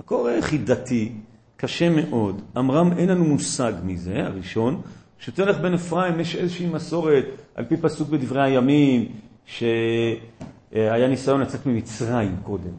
[0.00, 1.12] מקור חידתי,
[1.56, 2.42] קשה מאוד.
[2.56, 4.82] עמרם אין לנו מושג מזה, הראשון.
[5.18, 9.12] שתלך בן אפרים יש איזושהי מסורת, על פי פסוק בדברי הימים,
[9.44, 12.76] שהיה ניסיון לצאת ממצרים קודם.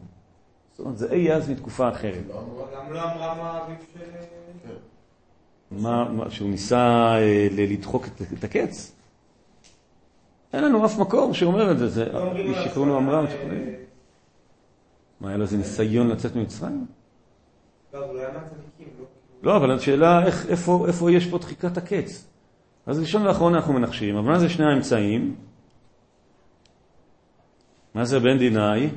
[0.70, 2.26] זאת אומרת, זה אי אז מתקופה אחרת.
[2.28, 4.00] גם לא עמרם האביב של...
[5.70, 8.06] מה, שהוא ניסה אה, לדחוק
[8.38, 8.92] את הקץ?
[10.52, 13.24] אין לנו אף מקור שאומר את זה, זה איש שקוראים לו עמרם.
[15.20, 16.86] מה, היה לו איזה ניסיון לצאת ממצרים?
[17.94, 18.22] לא, לא?
[19.42, 22.26] לא, אבל השאלה איפה יש פה דחיקת הקץ.
[22.86, 25.34] אז ראשון ואחרון אנחנו מנחשים, אבל מה זה שני האמצעים?
[27.94, 28.90] מה זה בן דינאי?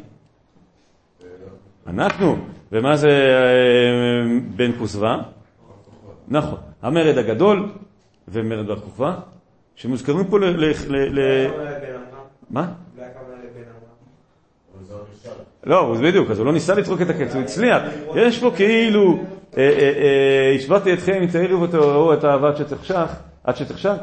[1.87, 2.37] אנחנו.
[2.71, 5.17] ומה זה אה, בן כוסבה?
[6.27, 6.59] נכון.
[6.81, 7.69] המרד הגדול
[8.27, 9.15] ומרד בר כוכבא,
[9.75, 10.73] שמוזכרים פה ל...
[12.49, 12.67] מה?
[15.63, 17.81] לא, בדיוק, אז הוא לא ניסה לטרוק את הקץ, הוא הצליח.
[18.15, 19.23] יש פה כאילו,
[19.57, 22.51] אה, אה, השבעתי אתכם אם תאירו ותעוררו את האהבה
[23.43, 23.95] עד שתחשב,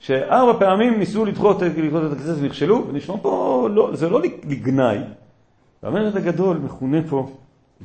[0.00, 1.72] שארבע פעמים ניסו לדחות את
[2.12, 4.98] הקץ ונכשלו, ונשמע פה, לא, זה לא לגנאי.
[5.82, 7.28] והמרד הגדול מכונה פה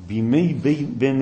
[0.07, 0.53] בימי
[0.97, 1.19] בן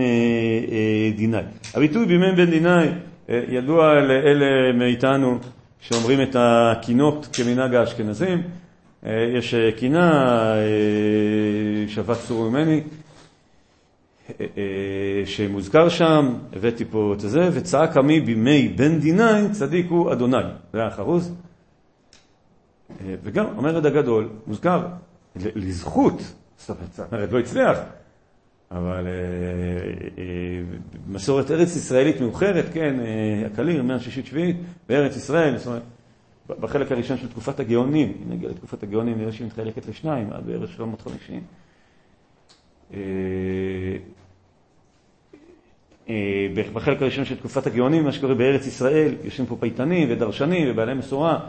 [1.15, 1.43] דינאי.
[1.73, 2.87] הביטוי בימי בן דינאי
[3.29, 5.37] ידוע לאלה מאיתנו
[5.79, 8.41] שאומרים את הקינות כמנהג האשכנזים.
[9.05, 10.11] אה, יש אה, קינה,
[10.55, 12.81] אה, שבת צור ממני,
[15.25, 20.37] שמוזכר שם, הבאתי פה את זה, וצעק עמי בימי בן דינאי, צדיק הוא אדוני.
[20.73, 21.33] זה היה חרוז.
[23.23, 24.87] וגם המרד הגדול מוזכר
[25.35, 27.77] לזכות, זאת אומרת, לא הצליח,
[28.71, 29.07] אבל
[31.07, 32.95] מסורת ארץ ישראלית מאוחרת, כן,
[33.45, 34.57] הקליר, מאה שישית שביעית,
[34.89, 35.81] בארץ ישראל, זאת אומרת,
[36.59, 40.71] בחלק הראשון של תקופת הגאונים, אם נגיע לתקופת הגאונים, נראה שהיא מתחלקת לשניים, עד בערך
[40.71, 41.41] 750.
[42.93, 42.99] אה,
[46.09, 50.93] אה, בחלק הראשון של תקופת הגאונים, מה שקורה בארץ ישראל, יושבים פה פייטנים ודרשנים ובעלי
[50.93, 51.47] מסורה,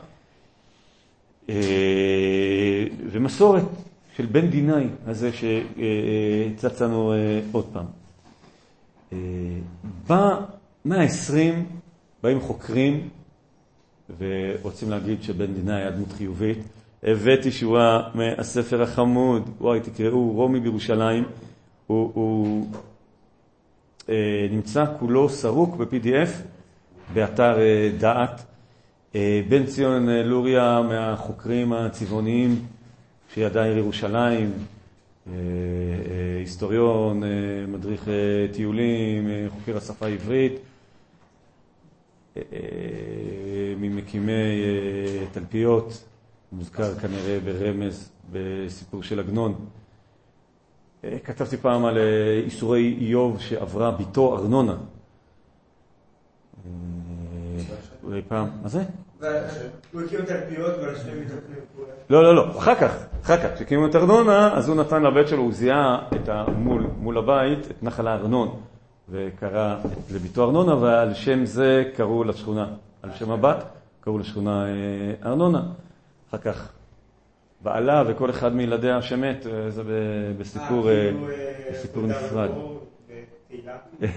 [1.48, 3.64] אה, ומסורת
[4.16, 7.12] של בן דינאי הזה שצץ לנו
[7.52, 7.86] עוד פעם.
[10.08, 11.54] במאה ה-20
[12.22, 13.08] באים חוקרים
[14.18, 16.58] ורוצים להגיד שבן דינה היה דמות חיובית.
[17.04, 21.24] הבאתי שורה מהספר החמוד, וואי, תקראו, רומי בירושלים.
[21.86, 22.66] הוא, הוא
[24.08, 26.30] אה, נמצא כולו סרוק ב-PDF
[27.14, 28.44] באתר אה, דעת.
[29.14, 32.66] אה, בן ציון אה, לוריה מהחוקרים הצבעוניים
[33.34, 37.28] שידע עיר ירושלים, אה, אה, היסטוריון, אה,
[37.68, 38.12] מדריך אה,
[38.52, 40.52] טיולים, אה, חוקר השפה העברית.
[42.36, 42.42] אה,
[43.80, 46.04] ממקימי אה, תלפיות,
[46.56, 49.54] מוזכר כנראה ברמז בסיפור של עגנון.
[51.04, 51.98] אה, כתבתי פעם על
[52.44, 54.76] איסורי איוב שעברה בתו ארנונה.
[58.04, 58.82] אולי פעם, מה זה?
[59.92, 60.20] הוא הקים
[62.10, 65.42] לא, לא, לא, אחר כך, אחר כך, כשהקימו את ארנונה, אז הוא נתן לבית שלו,
[65.42, 66.08] הוא זיהה
[66.56, 68.60] מול, מול הבית את נחל הארנון.
[69.08, 69.76] וקרא
[70.14, 72.66] לביתו ארנונה, ועל שם זה קראו לשכונה,
[73.02, 73.64] על שם הבת,
[74.00, 74.70] קראו לשכונה אה,
[75.24, 75.62] ארנונה.
[76.30, 76.72] אחר כך
[77.64, 79.82] בעלה וכל אחד מילדיה שמת, אה, זה
[80.38, 81.10] בסיפור, אה,
[81.72, 82.50] בסיפור נפרד.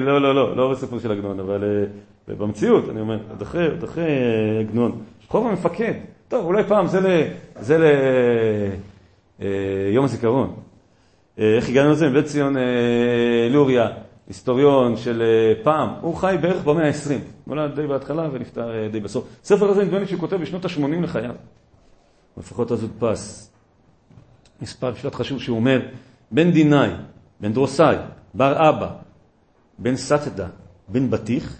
[0.00, 1.86] לא, לא, לא, לא בסיפור של עגנון, אבל
[2.28, 3.42] במציאות, אני אומר, עוד
[3.82, 4.08] אחרי
[4.60, 5.02] עגנון.
[5.28, 5.92] חוב המפקד.
[6.28, 6.86] טוב, אולי פעם
[7.60, 7.78] זה
[9.38, 10.54] ליום הזיכרון.
[11.38, 12.08] איך הגענו לזה?
[12.08, 12.56] מבית ציון
[13.50, 13.88] לוריה.
[14.30, 19.00] היסטוריון של אה, פעם, הוא חי בערך במאה ה-20, נולד די בהתחלה ונפטר אה, די
[19.00, 19.24] בסוף.
[19.44, 21.34] ספר הזה נדמה לי שהוא כותב בשנות ה-80 לחייו,
[22.36, 23.52] לפחות אז הודפס.
[24.62, 25.80] מספר משפט חשוב שהוא אומר,
[26.30, 26.90] בן דינאי,
[27.40, 27.96] בן דרוסאי,
[28.34, 28.90] בר אבא,
[29.78, 30.48] בן סטדה,
[30.88, 31.56] בן בטיח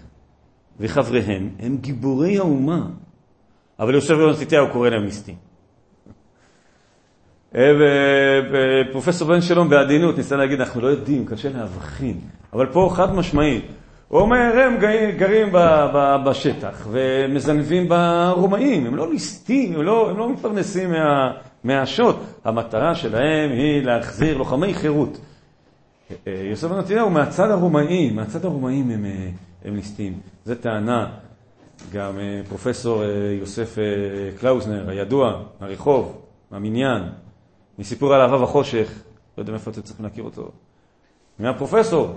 [0.79, 2.87] וחבריהם הם גיבורי האומה,
[3.79, 5.35] אבל יוסף בן מתתיהו קורא להם ליסטים.
[7.55, 7.71] אה,
[8.51, 12.19] ופרופסור בן שלום בעדינות ניסה להגיד, אנחנו לא יודעים, קשה להבחין.
[12.53, 13.61] אבל פה חד משמעי.
[14.07, 14.77] הוא אומר, הם
[15.17, 15.49] גרים
[16.25, 21.31] בשטח ומזנבים ברומאים, הם לא ליסטים, הם לא, הם לא מתפרנסים מה,
[21.63, 22.15] מהשוט.
[22.43, 25.17] המטרה שלהם היא להחזיר לוחמי חירות.
[26.27, 29.29] אה, יוסף בן נתניהו מהצד הרומאי, מהצד הרומאי הם, אה,
[29.65, 30.19] הם ליסטים.
[30.45, 31.07] זו טענה.
[31.93, 33.03] גם פרופסור
[33.39, 33.77] יוסף
[34.39, 37.03] קלאוזנר, הידוע, מהרחוב, מהמניין,
[37.81, 39.03] מסיפור על אהבה וחושך,
[39.37, 40.51] לא יודע מאיפה אתם צריכים להכיר אותו,
[41.39, 42.15] מהפרופסור,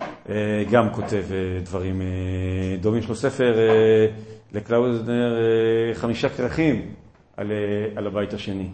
[0.00, 3.00] אה, גם כותב אה, דברים אה, דומים.
[3.00, 3.58] יש לו ספר
[4.52, 5.36] לקלאוזנר,
[5.94, 6.94] חמישה כרכים
[7.36, 7.52] על,
[7.96, 8.68] על הבית השני.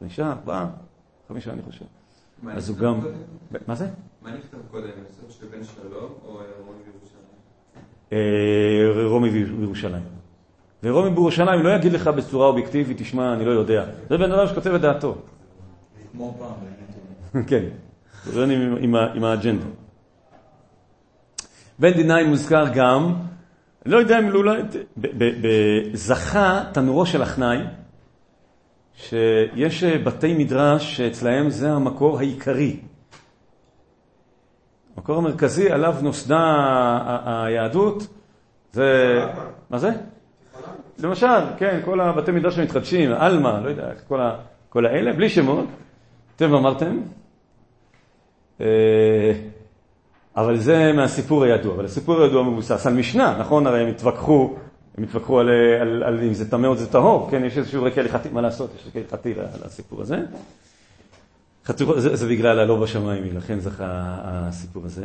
[0.00, 0.66] חמישה, ארבעה,
[1.28, 1.84] חמישה אני חושב.
[2.48, 3.00] אז הוא גם...
[3.66, 3.86] מה זה?
[4.22, 6.78] מה נכתב קודם, ספר של בן שלום או רומי
[8.10, 9.10] בירושלים?
[9.10, 10.02] רומי בירושלים.
[10.82, 13.84] ורומי בירושלים לא יגיד לך בצורה אובייקטיבית, תשמע, אני לא יודע.
[14.08, 15.16] זה בן אדם שכותב את דעתו.
[16.12, 17.42] כמו פעם.
[17.46, 17.64] כן,
[18.24, 18.44] זה
[19.14, 19.66] עם האג'נדה.
[21.78, 23.14] בן דינאי מוזכר גם,
[23.86, 24.62] לא יודע אם אולי,
[25.92, 27.58] זכה תנורו של אחנאי,
[28.94, 32.80] שיש בתי מדרש שאצלהם זה המקור העיקרי.
[34.96, 36.38] המקור המרכזי עליו נוסדה
[37.26, 38.06] היהדות,
[38.72, 39.18] זה...
[39.70, 39.90] מה זה?
[40.98, 41.26] למשל,
[41.58, 44.36] כן, כל הבתי מדרש המתחדשים, עלמה, לא יודע, כל, ה,
[44.68, 45.66] כל האלה, בלי שמות,
[46.44, 47.00] אתם אמרתם,
[48.60, 49.32] אה,
[50.36, 53.66] אבל זה מהסיפור הידוע, אבל הסיפור הידוע מבוסס על משנה, נכון?
[53.66, 54.56] הרי הם התווכחו,
[54.98, 55.48] הם התווכחו על,
[55.80, 57.44] על, על אם זה טמא או זה טהור, כן?
[57.44, 58.70] יש איזשהו רקע הלכתי, מה לעשות?
[58.76, 60.18] יש רקע הלכתי לסיפור הזה.
[61.64, 63.86] חצור, זה, זה בגלל הלא בשמיים, לכן זכה
[64.22, 65.04] הסיפור הזה.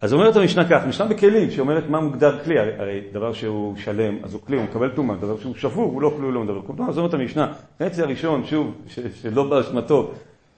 [0.00, 4.18] אז אומרת המשנה כך, משנה בכלים, שאומרת מה מוגדר כלי, הרי, הרי דבר שהוא שלם,
[4.22, 6.62] אז הוא כלי, הוא מקבל טומאה, דבר שהוא שבור, הוא לא כלי, הוא לא מדבר
[6.66, 6.88] כלום.
[6.88, 10.12] אז אומרת המשנה, חצי הראשון, שוב, ש, שלא באשמתו,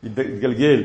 [0.04, 0.82] התגלגל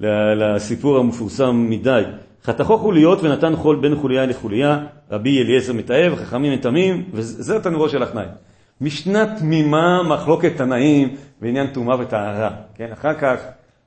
[0.00, 2.02] לסיפור המפורסם מדי.
[2.44, 4.78] חתכו חוליות ונתן חול בין חוליה לחוליה,
[5.10, 8.26] רבי אליעזר מתאהב, חכמים מטמאים, וזה תנורו של התנאי.
[8.80, 12.50] משנה תמימה, מחלוקת תנאים בעניין טומאה וטהרה.
[12.74, 13.36] כן, אחר כך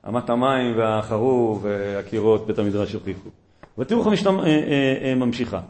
[0.08, 3.28] אמת המים והחרוב והקירות בית המדרש הוכיחו.
[3.78, 5.60] ותראו איך המשנה אה, אה, אה, ממשיכה.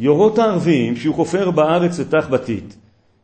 [0.00, 2.76] יורות הערבים שהוא חופר בארץ לתח בתית.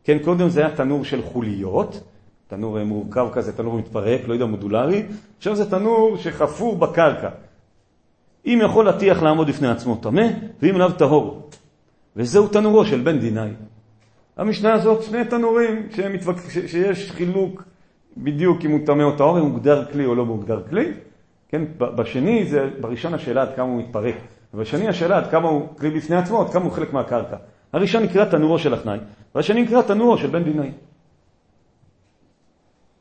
[0.03, 2.03] כן, קודם זה היה תנור של חוליות,
[2.47, 5.05] תנור מורכב כזה, תנור מתפרק, לא יודע, מודולרי,
[5.37, 7.29] עכשיו זה תנור שחפור בקרקע.
[8.45, 10.27] אם יכול הטיח לעמוד בפני עצמו טמא,
[10.61, 11.49] ואם לאו טהור.
[12.15, 13.49] וזהו תנורו של בן דינאי.
[14.37, 16.37] המשנה הזאת, שני תנורים שמתווק...
[16.49, 16.57] ש...
[16.57, 17.63] שיש חילוק
[18.17, 20.91] בדיוק אם הוא טמא או טהור, אם הוא מוגדר כלי או לא מוגדר כלי.
[21.49, 24.15] כן, בשני, זה, בראשון השאלה עד כמה הוא מתפרק,
[24.53, 27.37] ובשני השאלה עד כמה הוא כלי בפני עצמו, עד כמה הוא חלק מהקרקע.
[27.73, 28.99] הראשון נקרא תנורו של אחנאי,
[29.35, 30.71] והשני נקרא תנורו של בן דינאי.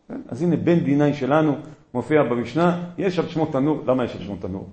[0.08, 0.20] כן?
[0.28, 1.56] אז הנה בן דינאי שלנו
[1.94, 4.68] מופיע במשנה, יש על שמו תנור, למה יש על שמו תנור?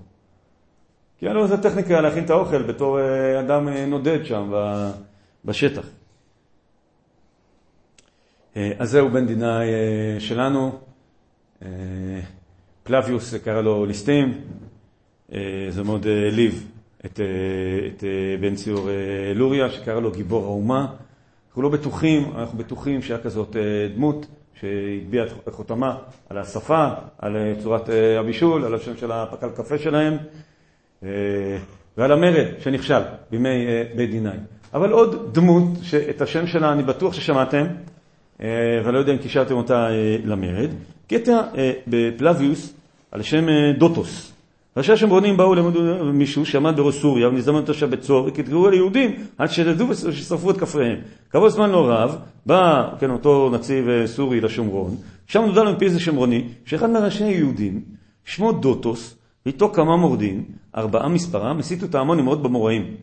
[1.21, 4.51] כי היה לו איזה טכניקה להכין את האוכל בתור אה, אדם אה, נודד שם
[5.45, 5.85] בשטח.
[8.55, 9.67] אה, אז זהו בן דינאי
[10.19, 10.79] שלנו.
[12.83, 14.41] פלביוס קרא לו ליסטים,
[15.69, 16.71] זה מאוד העליב
[17.05, 17.19] את,
[17.87, 18.03] את
[18.41, 18.89] בן ציור
[19.35, 20.87] לוריה, שקרא לו גיבור האומה.
[21.47, 23.55] אנחנו לא בטוחים, אנחנו בטוחים שהיה כזאת
[23.95, 24.25] דמות
[24.59, 25.97] שהטביעה את חותמה
[26.29, 26.87] על השפה,
[27.17, 27.89] על צורת
[28.19, 30.17] הבישול, על השם של הפקל קפה שלהם.
[31.03, 31.09] אה,
[31.97, 34.29] ועל המרד שנכשל בימי אה, בית דיני.
[34.73, 37.65] אבל עוד דמות שאת השם שלה אני בטוח ששמעתם,
[38.41, 38.47] אה,
[38.83, 39.87] ואני לא יודע אם קישרתם אותה
[40.25, 40.69] למרד,
[41.07, 41.41] קטע
[41.87, 42.73] בפלביוס
[43.11, 43.45] על שם
[43.77, 44.30] דוטוס.
[44.77, 45.77] ראשי השומרונים באו למוד
[46.11, 50.57] מישהו שעמד בראש סוריה ונזדמן אותו שם בצור וכתגרו על יהודים עד שדדו וששרפו את
[50.57, 50.99] כפריהם.
[51.29, 54.97] כעבור זמן לא רב בא כן, אותו נציב סורי לשומרון,
[55.27, 57.81] שם נודע לו מפי איזה שומרוני שאחד מהראשי היהודים
[58.25, 60.45] שמו דוטוס ואיתו כמה מורדים,
[60.75, 62.95] ארבעה מספרם, הסיתו את ההמון עם מאוד במוראים.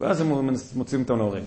[0.00, 1.42] ואז הם מוצאים אותם להורים.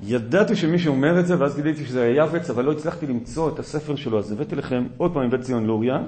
[0.00, 3.58] ידעתי שמישהו אומר את זה, ואז גיליתי שזה היה יבץ, אבל לא הצלחתי למצוא את
[3.58, 5.98] הספר שלו, אז הבאתי לכם עוד פעם מבית ציון לוריה.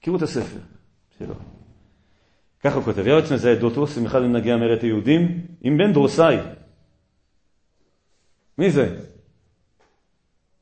[0.00, 0.58] תכירו את הספר
[1.18, 1.34] שלו.
[2.60, 6.36] ככה הוא כותב, יועץ מזהה דוטוס עם אחד ממנהגי המרד היהודים, עם בן דרוסאי.
[8.58, 8.96] מי זה?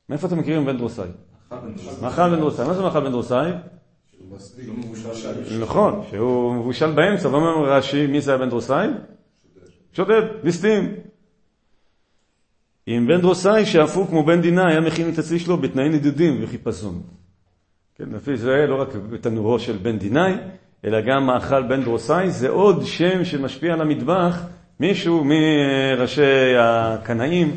[0.09, 1.09] מאיפה אתם מכירים בן דרוסאי?
[2.01, 2.67] מאכל בן דרוסאי.
[2.67, 3.51] מה זה מאכל בן דרוסאי?
[5.59, 8.87] נכון, שהוא מבושל באמצע, ואומר רש"י, מי זה הבן דרוסאי?
[9.93, 10.95] שודד, ליסטים.
[12.87, 17.01] אם בן דרוסאי שאפו כמו בן דינה היה מכין את הצלי שלו בתנאי נדודים וחיפזון.
[17.99, 20.33] כן, לפי זה לא רק בתנורו של בן דינאי,
[20.85, 24.45] אלא גם מאכל בן דרוסאי, זה עוד שם שמשפיע על המטבח,
[24.79, 27.51] מישהו מראשי הקנאים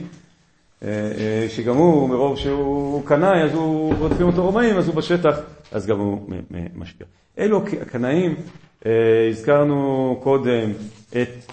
[0.83, 5.39] אה, אה, שגם הוא, מרוב שהוא קנאי, אז הוא, רודפים אותו רומאים, אז הוא בשטח,
[5.73, 6.29] אז גם הוא
[6.75, 7.07] משפיע.
[7.39, 8.35] אלו הקנאים,
[8.87, 10.71] אה, הזכרנו קודם
[11.09, 11.53] את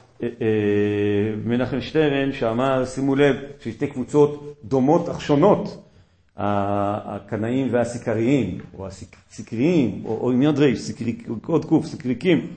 [1.45, 5.88] מנחם שטרן, שאמר, שימו לב, ששתי קבוצות דומות אך שונות,
[6.39, 10.91] הקנאים והסיקריים, או הסיקריים, או עם יד ריש,
[11.41, 12.47] קוד קוף, סיקריקים,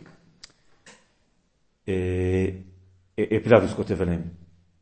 [3.44, 4.20] פלאביוס כותב עליהם.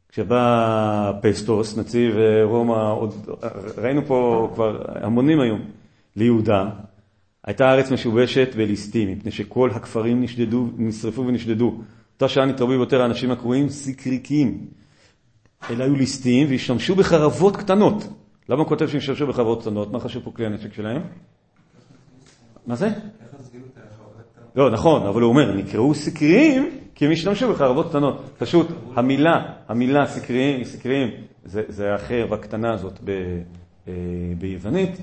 [0.09, 3.15] כשבא פסטוס, נציב אה, רומא, עוד,
[3.79, 5.61] ראינו פה כבר המונים היום,
[6.17, 6.69] ליהודה,
[7.45, 11.81] הייתה הארץ משובשת בליסטים, מפני שכל הכפרים נשדדו, נשרפו ונשדדו.
[12.15, 14.67] אותה שעה נתרבו יותר האנשים הקרויים סיקריקים.
[15.71, 18.20] אלה היו ליסטים והשתמשו בחרבות קטנות.
[18.51, 19.93] למה הוא כותב שהם השתמשו בחרבות קטנות?
[19.93, 21.03] מה חשוב פה כלי הנשק שלהם?
[22.67, 22.89] מה זה?
[24.57, 28.21] לא, נכון, אבל הוא אומר, נקראו סיקריים כי הם השתמשו בחרבות קטנות.
[28.39, 31.11] פשוט המילה, המילה סקריים, סקריים
[31.45, 33.93] זה, זה החרב הקטנה הזאת אה,
[34.39, 35.01] ביוונית.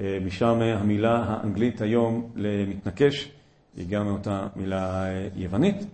[0.00, 3.30] אה, משם המילה האנגלית היום למתנקש
[3.76, 5.86] היא גם מאותה מילה אה, יוונית.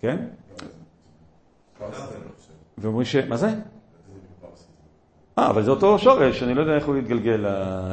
[0.00, 0.16] כן?
[2.78, 3.16] ואומרים ש...
[3.16, 3.48] מה זה?
[5.38, 7.44] אה, אבל זה אותו שורש, אני לא יודע איך הוא יתגלגל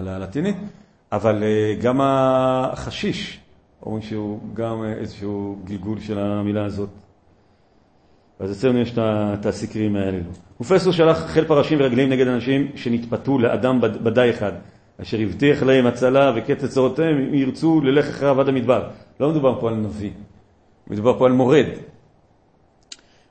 [0.01, 0.55] ללטינית,
[1.11, 1.43] אבל
[1.81, 3.39] גם החשיש
[3.85, 6.89] אומרים שהוא גם איזשהו גלגול של המילה הזאת.
[8.39, 10.19] אז אצלנו יש את הסקרים האלה.
[10.57, 14.51] פרופסור שלח חיל פרשים ורגלים נגד אנשים שנתפתו לאדם בדי אחד,
[15.01, 18.89] אשר הבטיח להם הצלה וקץ צורותיהם אם ירצו ללך אחריו עד המדבר.
[19.19, 20.11] לא מדובר פה על נביא,
[20.87, 21.65] מדובר פה על מורד.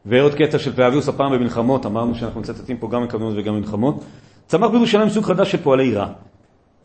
[0.07, 4.05] ועוד קטע של פאביוס הפעם במלחמות, אמרנו שאנחנו מצטטים פה גם מקדמות וגם מלחמות.
[4.47, 6.07] צמח בירושלים סוג חדש של פועלי רע.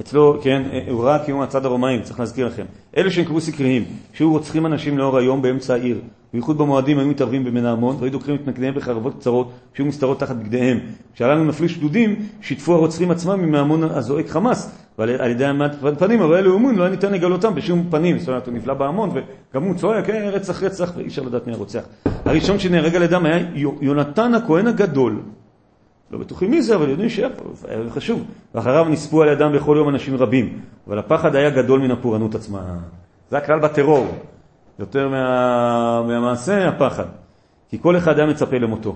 [0.01, 2.65] אצלו, כן, הוא ראה קיום הצד הרומאים, צריך להזכיר לכם.
[2.97, 5.99] אלה שנקראו סקריים, שהיו רוצחים אנשים לאור היום באמצע העיר,
[6.33, 10.35] בייחוד במועדים היו מתערבים בבן ההמון, והיו דוקרים את מתנגדיהם בחרבות קצרות, שהיו מסתרות תחת
[10.35, 10.79] בגדיהם.
[11.15, 16.35] כשהללו נפלו שדודים, שיתפו הרוצחים עצמם עם ההמון הזועק חמאס, ועל ידי העמד פנים, אבל
[16.35, 18.19] אלו אמון לא היה ניתן לגלותם בשום פנים.
[18.19, 21.53] זאת אומרת, הוא נפלא בהמון, וגם הוא צועק, כן, רצח רצח, ואי אפשר לדעת מי
[21.53, 21.83] הרוצח.
[22.25, 23.45] הראשון שנהרג על ידם היה
[23.81, 25.21] יונתן הכהן הגדול,
[26.11, 27.29] לא בטוחים מי זה, אבל יודעים שהיה
[27.89, 28.23] חשוב.
[28.55, 30.59] ואחריו נספו על ידם בכל יום אנשים רבים.
[30.87, 32.61] אבל הפחד היה גדול מן הפורענות עצמה.
[33.29, 34.07] זה הכלל בטרור.
[34.79, 36.03] יותר מה...
[36.07, 37.05] מהמעשה, הפחד.
[37.69, 38.95] כי כל אחד היה מצפה למותו.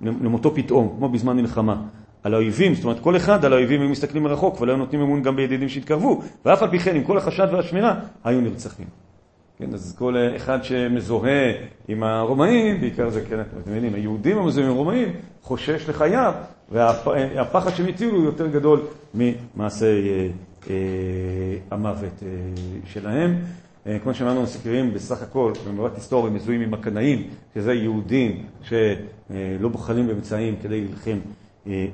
[0.00, 1.76] למותו פתאום, כמו בזמן מלחמה.
[2.24, 5.22] על האויבים, זאת אומרת, כל אחד על האויבים היו מסתכלים מרחוק, ולא היו נותנים אמון
[5.22, 7.94] גם בידידים שהתקרבו, ואף על פי כן, עם כל החשד והשמירה,
[8.24, 8.86] היו נרצחים.
[9.58, 11.52] כן, אז כל אחד שמזוהה
[11.88, 15.08] עם הרומאים, בעיקר זה, כן, אתם מבינים, היהודים המזוהים עם הרומאים,
[15.42, 16.32] חושש לחייו,
[16.70, 18.80] והפחד שהם הטילו הוא יותר גדול
[19.14, 20.28] ממעשי אה,
[20.70, 20.74] אה,
[21.70, 22.28] המוות אה,
[22.86, 23.36] שלהם.
[23.86, 30.06] אה, כמו שאמרנו, מסקרים בסך הכל, במבט היסטורי, מזוהים עם הקנאים, שזה יהודים שלא בוחלים
[30.06, 31.43] באמצעים כדי להילחם אה,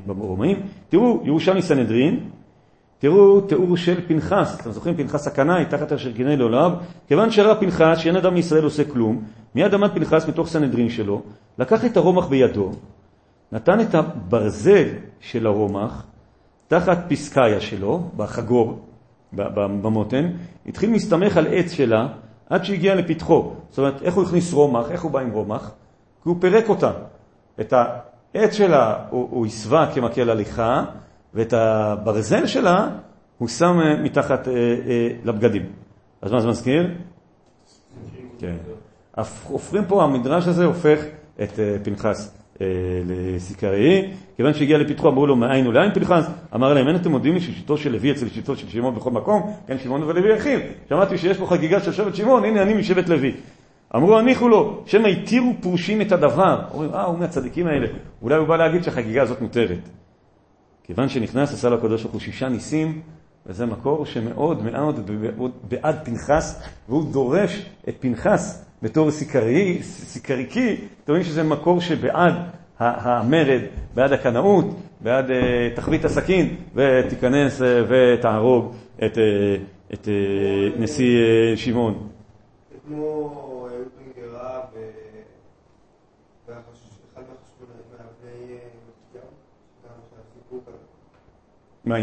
[0.07, 0.63] ברומאים.
[0.89, 2.31] תראו, ירושלמי סנהדרין,
[2.99, 6.73] תראו תיאור של פנחס, אתם זוכרים פנחס הקנאי, תחת אשר קינא לעולב,
[7.09, 9.23] כיוון שראה פנחס שאין אדם מישראל עושה כלום,
[9.55, 11.23] מיד עמד פנחס מתוך סנהדרין שלו,
[11.59, 12.71] לקח את הרומח בידו,
[13.53, 14.87] נתן את הברזל
[15.21, 16.07] של הרומח
[16.69, 18.79] תחת פסקאיה שלו, בחגור,
[19.33, 20.31] במותן,
[20.67, 22.09] התחיל מסתמך על עץ שלה
[22.51, 23.53] עד שהגיע לפתחו.
[23.71, 25.71] זאת אומרת, איך הוא הכניס רומח, איך הוא בא עם רומח?
[26.23, 26.93] כי הוא פירק אותה.
[27.61, 27.73] את
[28.35, 30.85] העץ שלה הוא, הוא הסווה כמקל הליכה,
[31.35, 32.89] ואת הברזל שלה
[33.39, 35.67] הוא שם אה, מתחת אה, אה, לבגדים.
[36.23, 36.91] אז מה זה מזכיר?
[38.39, 38.57] כן.
[39.49, 41.01] הופכים פה, המדרש הזה הופך
[41.43, 42.67] את אה, פנחס אה,
[43.07, 47.41] לסיכראי, כיוון שהגיע לפתחו אמרו לו מאין ולאין פנחס, אמר להם אין אתם מודיעים לי
[47.41, 51.39] ששיטו של לוי אצל שיטו של שמעון בכל מקום, כן שמעון ולוי אחים, שמעתי שיש
[51.39, 53.35] פה חגיגה של שבט שמעון, הנה אני משבט לוי.
[53.97, 56.63] אמרו הניחו לו, שמא התירו פרושים את הדבר.
[56.73, 57.87] אומרים, אה, הוא מהצדיקים האלה.
[58.23, 59.89] אולי הוא בא להגיד שהחגיגה הזאת מותרת.
[60.85, 63.01] כיוון שנכנס, עשה לו הקדוש ברוך הוא שישה ניסים,
[63.47, 65.11] וזה מקור שמאוד מאוד
[65.69, 72.35] בעד פנחס, והוא דורש את פנחס בתור סיקרי, סיקריקי, אתם רואים שזה מקור שבעד
[72.79, 73.61] המרד,
[73.95, 74.67] בעד הקנאות,
[75.01, 75.33] בעד uh,
[75.77, 78.75] תחבית הסכין, ותיכנס uh, ותהרוג
[79.05, 80.09] את, uh, את
[80.79, 81.17] נשיא
[81.57, 82.09] שמעון.
[82.89, 83.50] כמו
[91.85, 91.97] מה,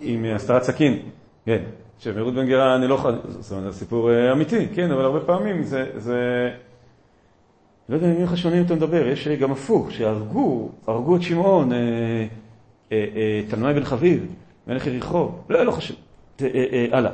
[0.00, 0.98] עם הסתרת סכין?
[1.46, 1.62] כן.
[2.02, 5.20] שרות בן גרה, אני לא יכול, זאת אומרת, זה סיפור אה, אמיתי, כן, אבל הרבה
[5.20, 6.50] פעמים זה.
[7.88, 13.40] לא יודע אם שונים אתה מדבר, יש אה, גם הפוך, שהרגו, הרגו את שמעון, אה,
[13.48, 14.34] תלמי בן חביב,
[14.66, 15.96] מלך יריחו, לא, לא חשוב,
[16.92, 17.10] הלאה.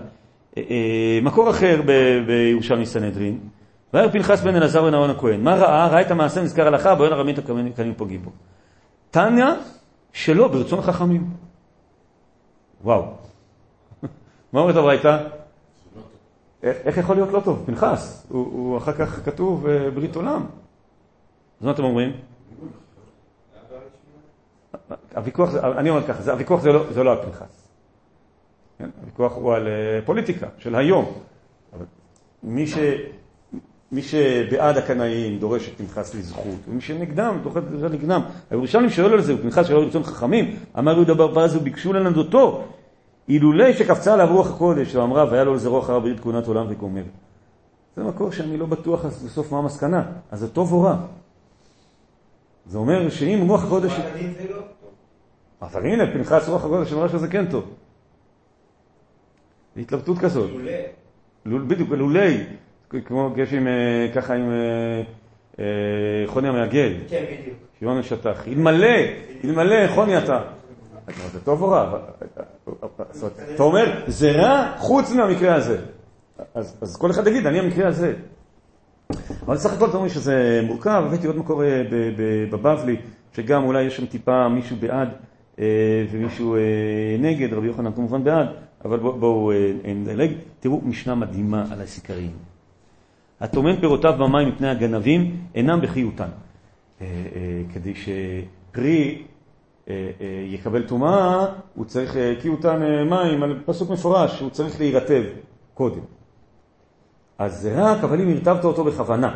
[1.22, 1.82] מקור אחר
[2.26, 3.38] בירושלמי סנהדרין,
[3.94, 5.86] והיה פנחס בן אלעזר בן אהרון הכהן, מה ראה?
[5.86, 8.30] ראה את המעשה נזכר הלכה, בואי נרמית הקנים פוגעים בו.
[9.10, 9.46] תניא
[10.12, 11.47] שלא ברצון חכמים.
[12.82, 13.02] וואו.
[14.52, 15.26] מה אומרת הברייתא?
[16.62, 17.62] איך יכול להיות לא טוב?
[17.66, 20.46] פנחס, הוא, אחר כך כתוב אה, ברית עולם.
[21.60, 22.12] אז מה אתם אומרים?
[25.14, 27.68] הוויכוח, אני אומר ככה, הוויכוח זה לא, זה לא על פנחס.
[28.78, 28.90] כן?
[29.00, 31.12] הוויכוח הוא על אה, פוליטיקה של היום.
[31.72, 31.84] אבל
[32.42, 32.64] מי,
[33.92, 38.20] מי שבעד הקנאים דורש את פנחס לזכות, ומי שנגדם דורש את נגדם.
[38.50, 42.64] הירושלמים שואל על זה, הוא פנחס שלא רצון חכמים, אמר יהודה בר פז וביקשו לנדותו,
[43.28, 47.02] אילולי שקפצה עליו רוח הקודש ואמרה, והיה לו לזה רוח הרע ברית כהונת עולם וגומר.
[47.96, 50.02] זה מקור שאני לא בטוח בסוף מה המסקנה.
[50.30, 50.96] אז זה טוב או רע?
[52.66, 53.92] זה אומר שאם רוח הקודש...
[55.62, 57.64] אבל הנה, פנחס רוח הקודש אמרה שזה כן טוב.
[59.76, 60.50] התלבטות כזאת.
[61.46, 62.44] בדיוק, לולי.
[63.04, 65.02] כמו יש עם, אה, ככה עם אה,
[65.58, 65.64] אה,
[66.26, 66.92] חוני המעגל.
[67.08, 67.56] כן, בדיוק.
[67.80, 68.48] שמעון השטח.
[68.48, 68.88] אלמלא,
[69.44, 70.40] אלמלא חוני אתה.
[71.32, 72.00] זה טוב או רע?
[73.54, 75.78] אתה אומר, זה רע חוץ מהמקרה הזה.
[76.54, 78.14] אז, כל אחד יגיד, אני המקרה הזה.
[79.46, 81.62] אבל סך הכל אתה אומר שזה מורכב, הבאתי עוד מקור
[82.50, 82.96] בבבלי,
[83.32, 85.08] שגם אולי יש שם טיפה מישהו בעד
[86.10, 86.56] ומישהו
[87.18, 88.46] נגד, רבי יוחנן כמובן בעד,
[88.84, 89.52] אבל בואו בוא,
[89.84, 90.30] נדלג.
[90.60, 92.32] תראו משנה מדהימה על הסיכריים.
[93.40, 96.28] הטומן פירותיו במים מפני הגנבים אינם בחיותן.
[97.72, 99.22] כדי שפרי
[99.88, 104.80] אה, אה, יקבל טומאה, הוא צריך, אה, כי אותן מים, על פסוק מפורש, הוא צריך
[104.80, 105.22] להירטב
[105.74, 106.00] קודם.
[107.38, 109.34] אז זה רק, אבל אם הרטבת אותו בכוונה.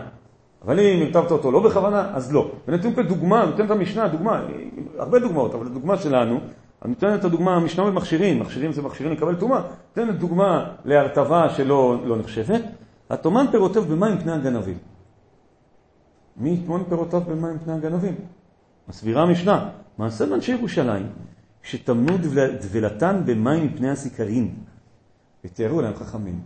[0.64, 2.50] אבל אם הרטבת אותו לא בכוונה, אז לא.
[2.68, 4.42] ונותנים פה דוגמה, נותן את המשנה, דוגמה,
[4.98, 6.40] הרבה דוגמאות, אבל הדוגמה שלנו,
[6.84, 9.60] אני נותן את הדוגמה, המשנה במכשירים, מכשירים זה מכשירים לקבל טומאה,
[9.96, 12.62] נותן דוגמה להרטבה שלא לא נחשבת,
[13.12, 14.78] הטומן פירותיו במים פני הגנבים.
[16.36, 18.14] מי יטמון פירותיו במים פני הגנבים?
[18.88, 21.12] מסבירה המשנה, מעשה מאנשי ירושלים,
[21.62, 22.18] שטמנו
[22.60, 24.54] דבלתן במים מפני הסיכרין,
[25.44, 26.40] ותיארו להם חכמים.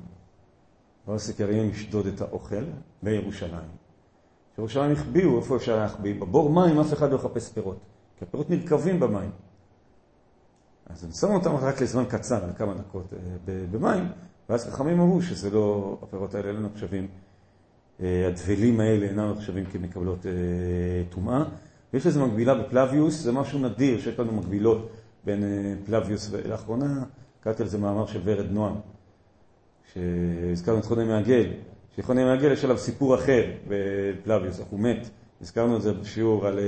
[1.06, 2.64] באו הסיכרין לשדוד את האוכל
[3.02, 3.70] לירושלים.
[4.58, 6.20] ירושלים החביאו, איפה אפשר להחביא?
[6.20, 7.78] בבור מים אף אחד לא יחפש פירות,
[8.18, 9.30] כי הפירות נרקבים במים.
[10.86, 13.18] אז הם שמו אותם רק לזמן קצר, על כמה דקות אה,
[13.70, 14.08] במים,
[14.48, 17.06] ואז חכמים אמרו שזה לא, הפירות האלה לא נחשבים,
[18.00, 20.32] אה, הדבלים האלה אינם נחשבים כמקבלות אה,
[21.10, 21.44] טומאה.
[21.92, 24.90] ויש לזה מקבילה בפלביוס, זה משהו נדיר שיש לנו מקבילות
[25.24, 27.04] בין אה, פלביוס, ולאחרונה
[27.40, 28.74] קראתי על זה מאמר של ורד נועם,
[29.92, 31.46] שהזכרנו את חוני מעגל,
[31.96, 35.08] שחוני מעגל יש עליו סיפור אחר בפלביוס, איך הוא מת,
[35.40, 36.58] הזכרנו את זה בשיעור על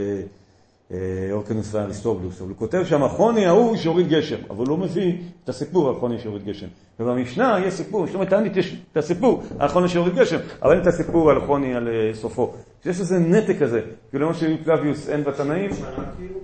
[1.33, 5.49] אורקנוס ואריסטובלוס, אבל הוא כותב שם, חוני ההוא שהוריד גשם, אבל הוא לא מביא את
[5.49, 6.67] הסיפור על חוני שהוריד גשם.
[7.01, 10.83] ובמשנה יש סיפור, זאת אומרת, תענית יש את הסיפור על חוני שהוריד גשם, אבל אין
[10.83, 12.55] את הסיפור על חוני על אה, סופו.
[12.87, 13.81] יש איזה נתק כזה,
[14.11, 15.71] כאילו למה שבפלביוס אין בתנאים.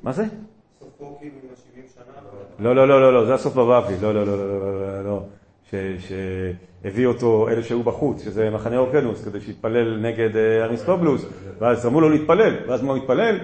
[0.03, 0.25] מה זה?
[0.79, 2.05] סופו כאילו עם ה-70 שנה.
[2.59, 5.23] לא, לא, לא, לא, לא, זה הסוף בבבלי, לא, לא, לא, לא, לא, לא, לא,
[5.99, 11.27] שהביא אותו אלה שהיו בחוץ, שזה מחנה אורקנוס, כדי שיתפלל נגד אה, אריסטובלוס,
[11.59, 13.39] ואז אמרו לו להתפלל, ואז מה הוא התפלל?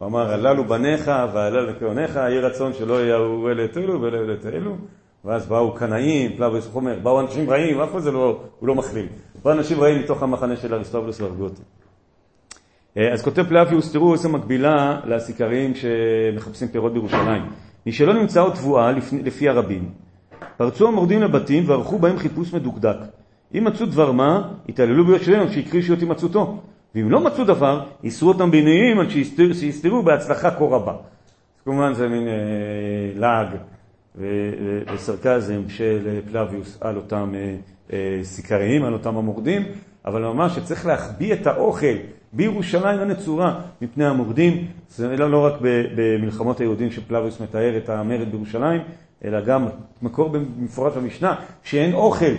[0.00, 4.34] הוא אמר, הללו בניך והלל לקרונך, יהי רצון שלא יהיו אלה את אלו ואלה אלה
[4.34, 4.76] את אלו,
[5.24, 9.06] ואז באו קנאים, פלאבוס חומר, באו אנשים רעים, אף אחד לא, הוא לא מכליל.
[9.42, 11.46] באו אנשים רעים מתוך המחנה של אריסטובלוס והרגו.
[12.96, 17.42] אה, אז כותב פלאביוס, תראו איזה מקבילה לסיכרים שמחפשים פירות בירושלים.
[17.86, 18.92] משלא נמצא עוד תבואה
[19.24, 19.88] לפי הרבים,
[20.56, 22.96] פרצו המורדים לבתים וערכו בהם חיפוש מדוקדק.
[23.54, 26.58] אם מצאו דבר מה, התעללו ביושביהם שהכחישו את הימצאותו.
[26.94, 29.10] ואם לא מצאו דבר, איסרו אותם בעינויים עד
[29.52, 30.92] שיסתרו בהצלחה כה רבה.
[30.92, 32.32] אז כמובן זה מין אה,
[33.16, 33.48] לעג
[34.16, 37.54] וסרקזם של אה, פלביוס על אותם אה,
[37.92, 39.62] אה, סיכריים, על אותם המורדים,
[40.04, 41.96] אבל ממש שצריך להחביא את האוכל
[42.32, 44.66] בירושלים הנצורה מפני המורדים.
[44.88, 45.54] זה לא, לא רק
[45.96, 48.80] במלחמות היהודים שפלביוס מתאר את המרד בירושלים,
[49.24, 49.66] אלא גם
[50.02, 52.34] מקור במפורט במשנה, שאין אוכל,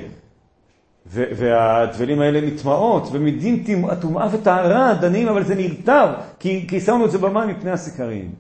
[1.06, 7.18] והדבלים האלה נטמעות, ומדין הטומאה וטהרה דנים, אבל זה נרטב, כי, כי שמנו את זה
[7.18, 8.32] במים מפני הסיכריים.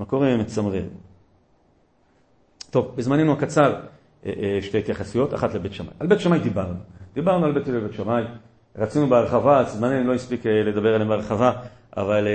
[0.00, 0.84] מקור מצמרר.
[2.70, 3.74] טוב, בזמננו הקצר
[4.26, 5.92] אה, אה, שתי התייחסויות, אחת לבית שמאי.
[6.00, 6.74] על בית שמאי דיברנו.
[7.14, 8.24] דיברנו על בית הלל ובית שמאי,
[8.76, 11.52] רצינו בהרחבה, זמננו לא הספיק אה, לדבר עליהם בהרחבה,
[11.96, 12.28] אבל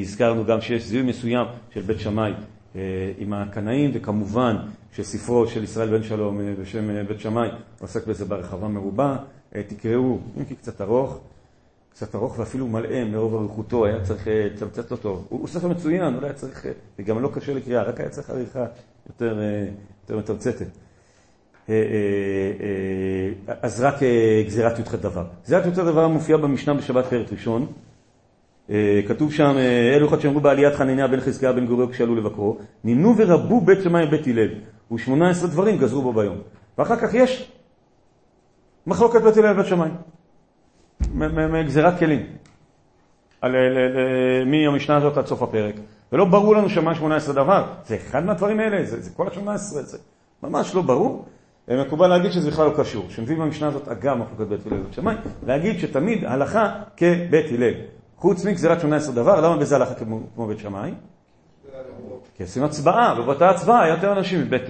[0.00, 2.32] הזכרנו גם שיש זיהוי מסוים של בית שמאי
[3.18, 4.56] עם הקנאים, וכמובן
[4.92, 7.48] שספרו של ישראל בן שלום בשם בית שמאי
[7.80, 9.16] עוסק בזה בהרחבה מרובה.
[9.68, 11.20] תקראו, אם כי קצת ארוך,
[11.90, 15.24] קצת ארוך ואפילו מלאה מרוב אריכותו, היה צריך לצמצת אותו.
[15.28, 16.66] הוא ספר מצוין, אולי היה צריך,
[16.98, 18.66] וגם לא קשה לקריאה, רק היה צריך עריכה
[19.08, 19.40] יותר,
[20.02, 20.66] יותר מתמצתת.
[23.62, 23.94] אז רק
[24.46, 25.24] גזירת י"ח דבר.
[25.44, 27.66] גזירת י"ח דבר מופיעה במשנה בשבת פרק ראשון.
[29.08, 29.54] כתוב שם,
[29.94, 34.04] אלו אחד שאמרו בעליית חנניה בן חזקיה בן גוריו כשעלו לבקרו, נמנו ורבו בית שמאי
[34.04, 34.48] ובית הלל,
[34.92, 36.36] ושמונה עשרה דברים גזרו בו ביום.
[36.78, 37.52] ואחר כך יש
[38.86, 39.90] מחלוקת בית הלל ובית שמאי.
[41.14, 42.26] מגזירת כלים.
[44.46, 45.74] מהמשנה הזאת עד סוף הפרק.
[46.12, 47.64] ולא ברור לנו שמה 18 דבר.
[47.86, 49.98] זה אחד מהדברים האלה, זה, זה כל ה-18, זה
[50.42, 51.24] ממש לא ברור.
[51.68, 53.06] מקובל להגיד שזה בכלל לא קשור.
[53.08, 55.14] שמביאים במשנה הזאת אגב מחלוקת בית הלל ובית שמאי,
[55.46, 57.74] להגיד שתמיד הלכה כבית הלל.
[58.20, 60.90] חוץ מגזירת 18 דבר, למה בזה הלכה כמו, כמו בית שמאי?
[62.36, 64.62] כי עשינו הצבעה, ובאותה הצבעה היה יותר אנשים מבית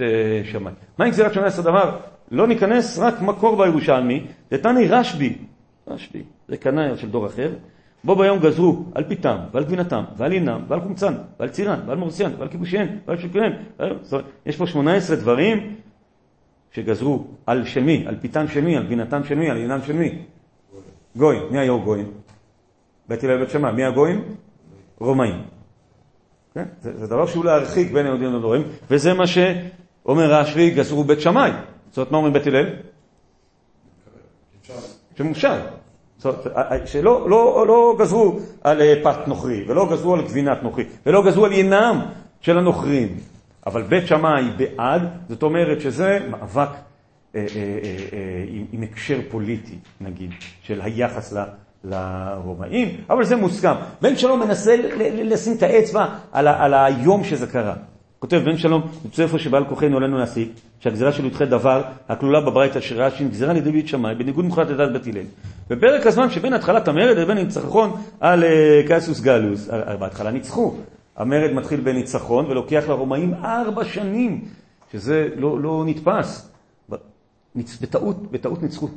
[0.43, 0.73] שמאי.
[0.97, 1.97] מה עם גזירת 18 דבר?
[2.31, 5.37] לא ניכנס, רק מקור בירושלמי, דתני רשב"י,
[5.87, 7.51] רשב"י, זה קנאי של דור אחר,
[8.03, 12.31] בו ביום גזרו על פיתם ועל גבינתם ועל עינם ועל חומצן ועל צירן ועל מורסיין
[12.37, 13.53] ועל כיבושיהן ועל שקיהן.
[14.45, 15.75] יש פה 18 דברים
[16.71, 19.93] שגזרו על של מי, על פיתן של מי, על גבינתם של מי, על עינם של
[19.93, 20.21] מי.
[21.15, 22.11] גוי, מי היו גויים?
[23.11, 24.23] בית הלל בית שמאי, מי הגויים?
[24.99, 25.41] רומאים.
[26.53, 26.63] כן?
[26.81, 31.51] זה, זה דבר שהוא להרחיק בין היהודים לדורים, וזה מה שאומר רש"י, גזרו בית שמאי.
[31.89, 32.65] זאת אומרת, מה אומרים בית הלל?
[35.17, 35.59] שמושל.
[36.17, 40.83] זאת אומרת, שלא לא, לא גזרו על אה, פת נוכרי, ולא גזרו על גבינת נוכרי,
[41.05, 42.01] ולא גזרו על ינם
[42.41, 43.17] של הנוכרים.
[43.65, 46.69] אבל בית שמאי בעד, זאת אומרת שזה מאבק
[47.35, 47.79] אה, אה,
[48.13, 50.31] אה, עם, עם הקשר פוליטי, נגיד,
[50.61, 51.43] של היחס ל...
[51.83, 53.73] לרומאים, אבל זה מוסכם.
[54.01, 54.75] בן שלום מנסה
[55.23, 57.73] לשים את האצבע על, על היום שזה קרה.
[58.19, 62.77] כותב בן שלום, יוצא איפה שבעל כוחנו עלינו להסיק, שהגזירה של י"ח דבר, הכלולה בברית
[62.77, 65.25] אשר רש"י, גזירה לידי בית שמאי, בניגוד מוחלט לדעת בית הלל.
[65.69, 69.69] בפרק הזמן שבין התחלת המרד לבין הניצחון על אה, קייסוס גלוס,
[69.99, 70.73] בהתחלה ניצחו.
[71.17, 74.45] המרד מתחיל בניצחון ולוקח לרומאים ארבע שנים,
[74.91, 76.51] שזה לא, לא נתפס.
[77.81, 78.87] בטעות, בטעות ניצחו.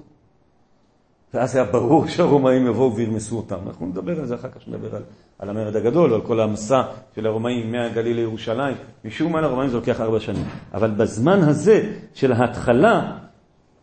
[1.35, 3.57] ואז היה ברור שהרומאים יבואו וירמסו אותם.
[3.66, 5.03] אנחנו נדבר על זה אחר כך, נדבר על,
[5.39, 6.82] על המרד הגדול, על כל המסע
[7.14, 8.76] של הרומאים מהגליל לירושלים.
[9.05, 10.45] משום מה לרומאים זה לוקח ארבע שנים.
[10.74, 13.12] אבל בזמן הזה של ההתחלה,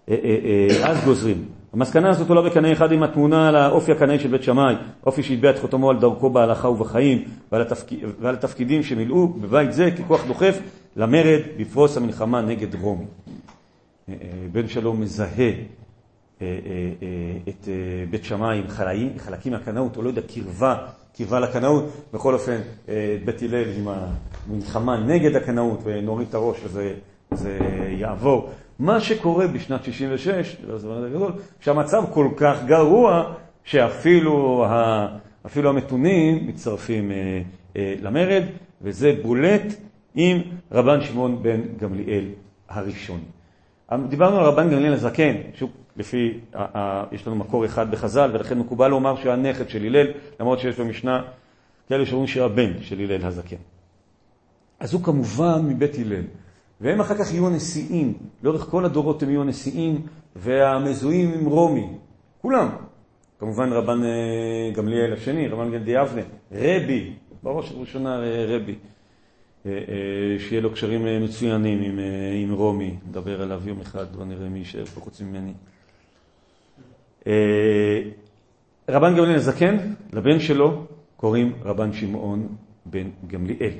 [0.09, 0.37] אה, אה,
[0.79, 1.45] אה, אז גוזרים.
[1.73, 4.75] המסקנה הזאת עולה בקנה אחד עם התמונה על האופי הקנאי של בית שמאי,
[5.05, 7.87] אופי שהטביע את חותמו על דרכו בהלכה ובחיים ועל, התפק...
[8.19, 10.59] ועל התפקידים שמילאו בבית זה ככוח דוחף
[10.95, 13.05] למרד בפרוס המלחמה נגד רומי.
[14.51, 15.51] בן שלום מזהה
[17.49, 17.67] את
[18.09, 18.67] בית שמאי עם
[19.17, 20.75] חלקים, מהקנאות, או לא יודע, קרבה,
[21.17, 21.83] קרבה לקנאות,
[22.13, 22.57] בכל אופן
[23.25, 26.93] בית הלל עם המלחמה נגד הקנאות ונוריד את הראש, וזה
[27.31, 28.49] זה יעבור.
[28.79, 33.33] מה שקורה בשנת 66, בזמן הגדול, שהמצב כל כך גרוע,
[33.63, 35.07] שאפילו ה,
[35.45, 37.41] אפילו המתונים מצטרפים אה,
[37.77, 38.43] אה, למרד,
[38.81, 39.75] וזה בולט
[40.15, 42.25] עם רבן שמעון בן גמליאל
[42.69, 43.19] הראשון.
[44.09, 48.59] דיברנו על רבן גמליאל הזקן, שוב, לפי, ה, ה, יש לנו מקור אחד בחז"ל, ולכן
[48.59, 50.07] מקובל לומר שהוא הנכד של הלל,
[50.39, 51.21] למרות שיש במשנה
[51.89, 53.55] כאלה שאומרים שהוא הבן של הלל הזקן.
[54.79, 56.23] אז הוא כמובן מבית הלל.
[56.81, 58.13] והם אחר כך יהיו הנשיאים,
[58.43, 60.01] לאורך כל הדורות הם יהיו הנשיאים
[60.35, 61.87] והמזוהים עם רומי,
[62.41, 62.69] כולם.
[63.39, 66.21] כמובן רבן אה, גמליאל השני, רבן גמליאל אבנה,
[66.51, 67.13] רבי,
[67.43, 68.75] בראש ובראשונה אה, רבי,
[69.65, 69.71] אה,
[70.39, 71.99] שיהיה לו קשרים מצוינים עם,
[72.43, 75.53] עם רומי, נדבר עליו יום אחד, בוא נראה מי יישאר פה חוץ ממני.
[78.89, 79.77] רבן גמליאל הזקן,
[80.13, 80.83] לבן שלו
[81.17, 82.47] קוראים רבן שמעון
[82.85, 83.73] בן גמליאל.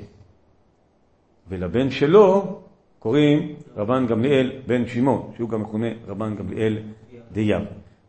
[1.48, 2.60] ולבן שלו
[2.98, 6.78] קוראים רבן גמליאל בן שמעון, שהוא גם מכונה רבן גמליאל
[7.32, 7.62] דיאב.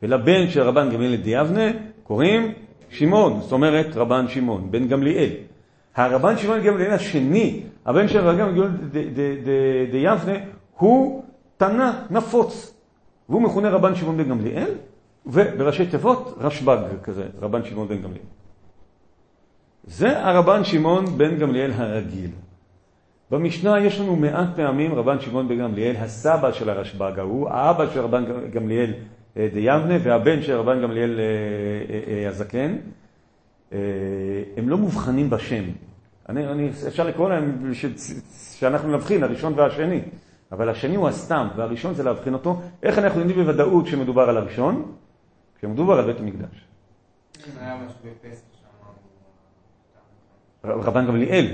[0.04, 1.72] ולבן של רבן גמליאל דיאבנה
[2.04, 2.54] קוראים
[2.90, 5.30] שמעון, זאת אומרת רבן שמעון, בן גמליאל.
[5.96, 8.70] הרבן שמעון גמליאל השני, הבן של רבן גמליאל
[9.92, 10.34] דיאבנה,
[10.78, 11.24] הוא
[11.58, 12.74] תנא נפוץ,
[13.30, 14.72] והוא מכונה רבן שמעון בן גמליאל,
[15.26, 18.26] ובראשי תיבות רשב"ג כזה, רבן שמעון בן גמליאל.
[19.84, 22.30] זה הרבן שמעון בן גמליאל הרגיל.
[23.32, 28.00] במשנה יש לנו מעט פעמים רבן שמעון בן גמליאל, הסבא של הרשב"ג ההוא, האבא של
[28.00, 28.94] רבן גמליאל
[29.38, 31.24] אה, דיבנה והבן של רבן גמליאל אה,
[32.14, 32.76] אה, הזקן,
[34.58, 35.64] הם לא מובחנים בשם.
[36.30, 37.86] אני, אני, אפשר לקרוא להם ש,
[38.60, 40.02] שאנחנו נבחין, הראשון והשני,
[40.52, 42.62] אבל השני הוא הסתם, והראשון זה להבחין אותו.
[42.84, 44.92] איך אנחנו יודעים בוודאות שמדובר על הראשון?
[45.64, 46.68] כשמדובר על בית המקדש.
[50.64, 51.48] רבן גמליאל.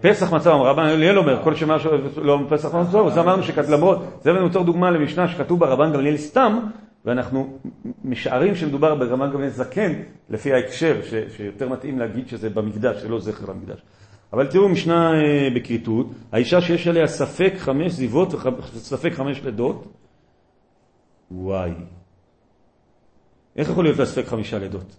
[0.00, 1.76] פסח מצב, רבן גמליאל אומר, כל שמה
[2.16, 6.60] לא פסח מצב, אז אמרנו שלמרות, זה יותר דוגמה למשנה שכתוב בה רבן גמליאל סתם,
[7.04, 7.58] ואנחנו
[8.04, 9.92] משערים שמדובר ברבן גמליאל זקן,
[10.30, 11.00] לפי ההקשר,
[11.36, 13.82] שיותר מתאים להגיד שזה במקדש, זה לא זכר במקדש.
[14.32, 18.34] אבל תראו משנה אה, בכריתות, האישה שיש עליה ספק חמש זיוות
[18.74, 19.86] וספק חמש לידות,
[21.30, 21.72] וואי.
[23.56, 24.96] איך יכול להיות לה ספק חמישה לידות?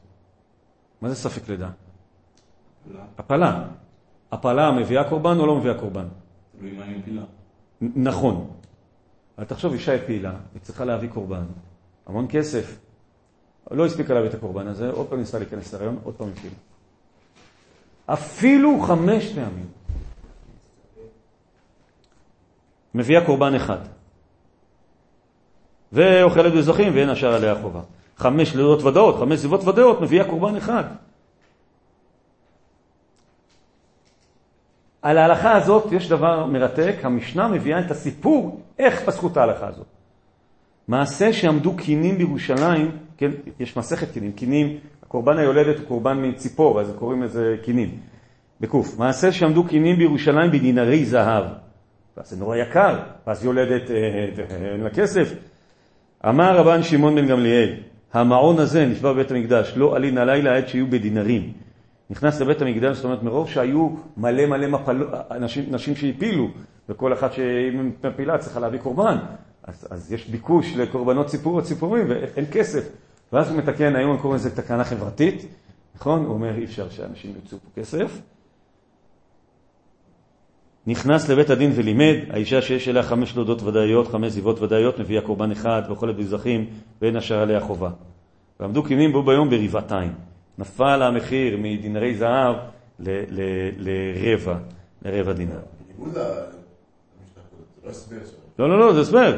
[1.02, 1.70] מה זה ספק לידה?
[3.18, 3.64] הפלה.
[4.32, 6.08] הפלה מביאה קורבן או לא מביאה קורבן?
[7.82, 8.50] נכון.
[9.38, 11.44] אבל תחשוב, אישה הפילה, היא צריכה להביא קורבן,
[12.06, 12.80] המון כסף.
[13.72, 16.56] לא הספיקה להביא את הקורבן הזה, עוד פעם ניסה להיכנס להריון, עוד פעם הפילה.
[18.06, 19.66] אפילו חמש פעמים.
[22.96, 23.80] מביאה קורבן אחד.
[25.92, 27.82] ואוכלת בזכים ואין השאר עליה חובה.
[28.18, 30.84] חמש לידות ודאות, חמש סביבות ודאות, מביאה קורבן אחד.
[35.02, 39.86] על ההלכה הזאת יש דבר מרתק, המשנה מביאה את הסיפור איך פסחו את ההלכה הזאת.
[40.88, 46.94] מעשה שעמדו קינים בירושלים, כן, יש מסכת קינים, קינים, הקורבן היולדת הוא קורבן מציפור, אז
[47.00, 48.00] קוראים לזה קינים,
[48.62, 49.00] בקוף.
[49.00, 51.44] מעשה שעמדו קינים בירושלים בדינרי זהב.
[52.18, 55.34] ואז זה נורא יקר, ואז יולדת, אה, אה, אין לה כסף.
[56.30, 57.74] אמר רבן שמעון בן גמליאל,
[58.14, 61.54] המעון הזה נשבע בבית המקדש, לא עלין הלילה עד שיהיו בדינרים.
[62.10, 65.08] נכנס לבית המקדש, זאת אומרת מרוב שהיו מלא מלא מפל...
[65.40, 66.48] נשים, נשים שהפילו,
[66.90, 69.18] וכל אחת שהיא מפילה צריכה להביא קורבן,
[69.64, 72.90] אז, אז יש ביקוש לקורבנות ציפור ציפורים ואין כסף.
[73.34, 75.46] ואז הוא מתקן, היום קוראים לזה תקנה חברתית,
[75.96, 76.26] נכון?
[76.26, 78.22] הוא אומר אי אפשר שאנשים יוצאו פה כסף.
[80.88, 85.52] נכנס לבית הדין ולימד, האישה שיש אליה חמש דודות ודאיות, חמש זיוות ודאיות, מביאה קורבן
[85.52, 86.66] אחד ואוכלת בזרחים
[87.02, 87.90] ואין השאר עליה חובה.
[88.60, 90.14] ועמדו קינים בו ביום בריבתיים.
[90.58, 92.56] נפל המחיר מדינרי זהב
[93.00, 94.58] לרבע,
[95.06, 95.60] לרבע דינר.
[98.60, 99.38] לא, לא, לא, זה הסבר.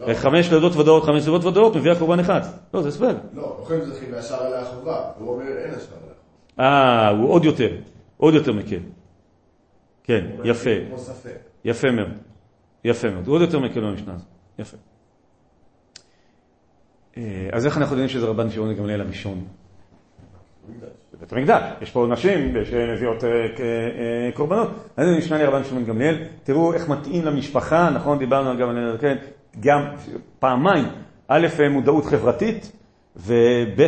[0.00, 0.14] לא.
[0.14, 2.40] חמש לידות ודאות, חמש לידות ודאות, מביאה קורבן אחד.
[2.74, 3.14] לא, זה הסבר.
[3.34, 5.00] לא, אוכלים זכים והשאר עליה חובה.
[5.18, 6.14] הוא אומר אין השאר עליה
[6.54, 6.64] חובה.
[6.64, 7.68] אה, הוא עוד יותר,
[8.16, 8.78] עוד יותר מקל.
[10.10, 10.70] כן, יפה.
[11.64, 12.08] יפה מאוד.
[12.84, 13.26] יפה מאוד.
[13.26, 14.26] הוא עוד יותר מקל במשנה הזאת.
[14.58, 14.76] יפה.
[17.16, 19.44] אה, אז איך אנחנו יודעים שזה רבן שמעון גמליאל הראשון?
[21.14, 21.62] בבית המקדש.
[21.82, 24.68] יש פה נשים שמביאות אה, אה, קורבנות.
[24.96, 26.16] אז זה נשמע לי רבן שמעון גמליאל.
[26.44, 28.18] תראו איך מתאים למשפחה, נכון?
[28.18, 29.16] דיברנו על גמליאל, כן?
[29.60, 29.84] גם
[30.38, 30.84] פעמיים.
[31.28, 32.72] א', מודעות חברתית,
[33.16, 33.86] וב',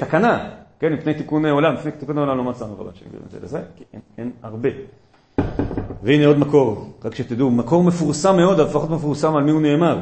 [0.00, 0.50] תקנה.
[0.78, 1.74] כן, מפני תיקון עולם.
[1.74, 4.68] לפני תיקון עולם לא מצאנו רבן שמעון גמליאל אין, אין הרבה.
[6.02, 9.98] והנה עוד מקור, רק שתדעו, מקור מפורסם מאוד, לפחות מפורסם על מי הוא נאמר.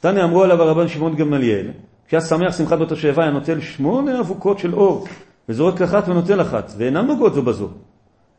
[0.00, 1.66] תנא אמרו עליו הרבן שמעון גמליאל,
[2.06, 5.06] כשהיה שמח שמחת בת השואבה היה נוטל שמונה אבוקות של אור,
[5.48, 7.68] וזורק אחת ונוטל אחת, ואינן נוגעות זו בזו.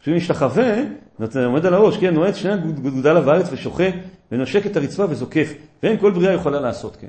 [0.01, 0.73] כשהוא משתחווה,
[1.45, 3.83] עומד על הראש, כן, נועץ שני גודליו הארץ ושוחה,
[4.31, 7.07] ונושק את הרצפה וזוקף, ואין כל בריאה יכולה לעשות כן.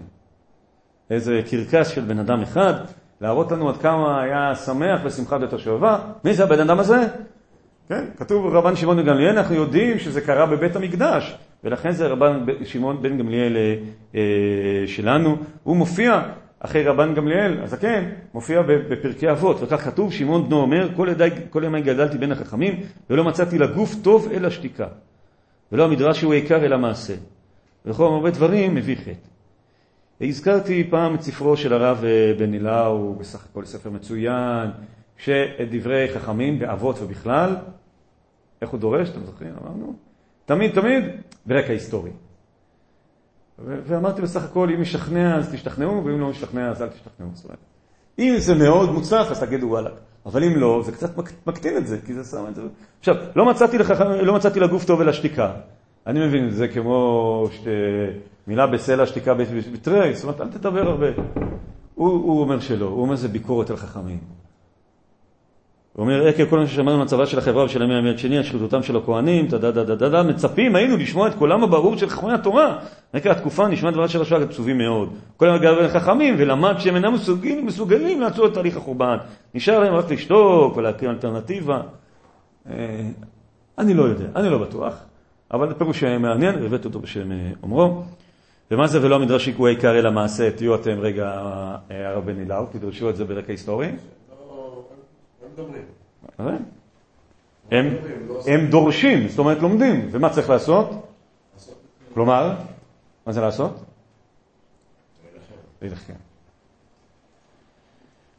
[1.11, 2.75] איזה קרקס של בן אדם אחד,
[3.21, 5.99] להראות לנו עד כמה היה שמח ושמחה בתושבה.
[6.25, 7.07] מי זה הבן אדם הזה?
[7.93, 12.45] כן, כתוב רבן שמעון בן גמליאל, אנחנו יודעים שזה קרה בבית המקדש, ולכן זה רבן
[12.65, 13.75] שמעון בן גמליאל אה,
[14.15, 15.37] אה, שלנו.
[15.63, 16.23] הוא מופיע
[16.61, 21.29] אחרי רבן גמליאל, הזקן, כן, מופיע בפרקי אבות, וכך כתוב, שמעון בנו אומר, כל, ידי,
[21.51, 22.81] כל ימי גדלתי בין החכמים,
[23.11, 24.87] ולא מצאתי לגוף טוב אלא שתיקה.
[25.73, 27.15] ולא המדרש הוא עיקר אלא מעשה.
[27.87, 29.29] וכל הרבה דברים מביא חטא.
[30.21, 34.71] הזכרתי פעם את ספרו של הרב אה, בן הוא בסך הכל ספר מצוין,
[35.17, 37.57] שאת דברי חכמים באבות ובכלל,
[38.63, 39.53] איך הוא דורש, אתם זוכרים?
[39.63, 39.95] אמרנו?
[40.45, 41.05] תמיד תמיד
[41.47, 42.11] ברקע היסטורי.
[43.59, 47.31] ואמרתי בסך הכל, אם משכנע אז תשתכנעו, ואם לא משכנע אז אל תשתכנעו.
[47.35, 47.59] זאת אומרת,
[48.19, 49.91] אם זה מאוד מוצלח אז תגידו וואלה,
[50.27, 51.11] אבל אם לא, זה קצת
[51.47, 52.63] מקטין את זה, כי זה שם את זה.
[52.99, 55.53] עכשיו, לא מצאתי, לך, לא מצאתי לגוף טוב אלא שתיקה.
[56.07, 57.67] אני מבין זה כמו שת...
[58.47, 59.35] מילה בסלע שתיקה
[59.73, 61.07] בתרי, זאת אומרת, אל תדבר הרבה.
[61.95, 64.19] הוא, הוא אומר שלא, הוא אומר זה ביקורת על חכמים.
[65.93, 68.83] הוא אומר, עקב כל מה ששמענו מהצבא של החברה ושל המאה מיד שני, על שחיתותם
[68.83, 72.79] של הכהנים, טה-דה-דה-דה-דה, מצפים היינו לשמוע את קולם הברור של חכמי התורה.
[73.15, 75.09] רקע התקופה נשמע דבר של השעה עצובים מאוד.
[75.37, 79.17] כל ימיו גדל בין חכמים ולמד שהם אינם מסוגלים, מסוגלים לעצור את תהליך החורבן.
[79.55, 81.81] נשאר להם רק לשתוק ולהקים אלטרנטיבה.
[82.71, 82.75] אה,
[83.79, 84.95] אני לא יודע, אני לא בטוח,
[85.51, 88.03] אבל זה פירוש מעניין, הבאתי אותו בשם אה, אומרו.
[88.71, 91.25] ומה זה ולא המדרש הוא העיקר אלא מעשה, תהיו אתם רגע
[91.91, 93.89] אה, הרב בן אילאו, תדרשו את זה ברקע היסטורי.
[97.71, 97.87] הם,
[98.47, 100.91] הם דורשים, זאת אומרת לומדים, ומה צריך לעשות?
[102.15, 102.55] כלומר,
[103.27, 103.85] מה זה לעשות?
[105.83, 106.13] להילחם.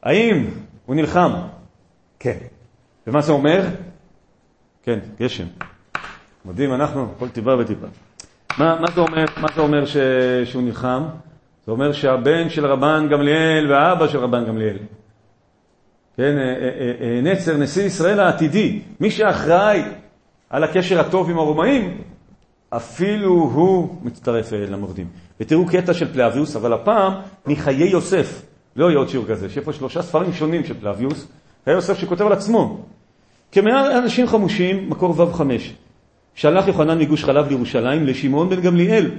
[0.04, 0.50] האם
[0.86, 1.32] הוא נלחם?
[2.20, 2.38] כן.
[3.08, 3.68] ומה זה אומר?
[4.84, 5.48] כן, גשם.
[6.46, 7.88] מדהים אנחנו, כל טיפה וטיפה.
[8.58, 9.98] מה, מה זה אומר, מה זה אומר ש,
[10.46, 11.04] שהוא נלחם?
[11.66, 14.78] זה אומר שהבן של רבן גמליאל והאבא של רבן גמליאל
[16.18, 19.82] כן, אה, אה, אה, נצר, נשיא ישראל העתידי, מי שאחראי
[20.50, 22.02] על הקשר הטוב עם הרומאים,
[22.70, 25.08] אפילו הוא מצטרף למורדים.
[25.40, 27.14] ותראו קטע של פלאביוס, אבל הפעם
[27.48, 28.42] מחיי יוסף,
[28.76, 31.28] לא יהיה עוד שיעור כזה, שיהיה פה שלושה ספרים שונים של פלאביוס,
[31.66, 32.86] חיי יוסף שכותב על עצמו.
[33.52, 35.74] כמאה אנשים חמושים, מקור ו' חמש,
[36.36, 39.12] שלח יוחנן מגוש חלב לירושלים לשמעון בן גמליאל,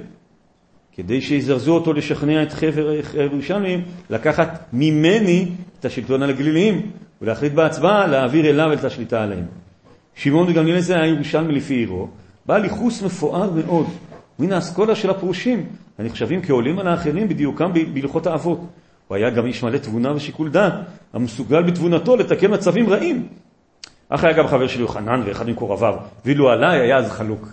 [0.93, 5.49] כדי שיזרזו אותו לשכנע את חבר הירושלמים לקחת ממני
[5.85, 6.91] את השלטון על הגליליים
[7.23, 9.45] ולהחליט בהצבעה להעביר אליו את השליטה עליהם.
[10.15, 12.09] שמעון וגמליאל זה היה ירושלמי לפי עירו,
[12.47, 13.87] בעל ייחוס מפואר מאוד
[14.39, 15.67] מן האסכולה של הפרושים,
[15.99, 18.61] הנחשבים כעולים על האחרים בדיוקם בהלכות האבות.
[19.09, 20.73] הוא היה גם איש מלא תבונה ושיקול דעת,
[21.13, 23.29] המסוגל בתבונתו לתקן מצבים רעים.
[24.09, 27.49] אך היה גם חבר של יוחנן ואחד מקורביו, ואילו עליי היה אז חלוק.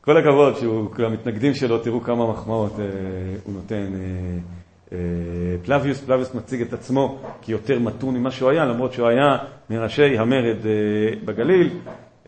[0.00, 2.84] כל הכבוד שהוא, המתנגדים שלו, תראו כמה מחמאות אה,
[3.44, 3.86] הוא נותן.
[3.94, 4.59] אה,
[5.62, 9.38] פלביוס, פלביוס מציג את עצמו כיותר מתון ממה שהוא היה, למרות שהוא היה
[9.70, 11.70] מראשי המרד אה, בגליל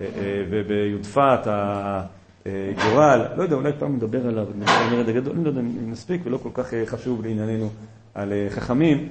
[0.00, 5.90] אה, אה, וביודפת הגורל, לא יודע, אולי פעם נדבר עליו, המרד הגדול, לא יודע אם
[5.90, 7.70] נספיק ולא כל כך אה, חשוב לענייננו
[8.14, 9.08] על אה, חכמים,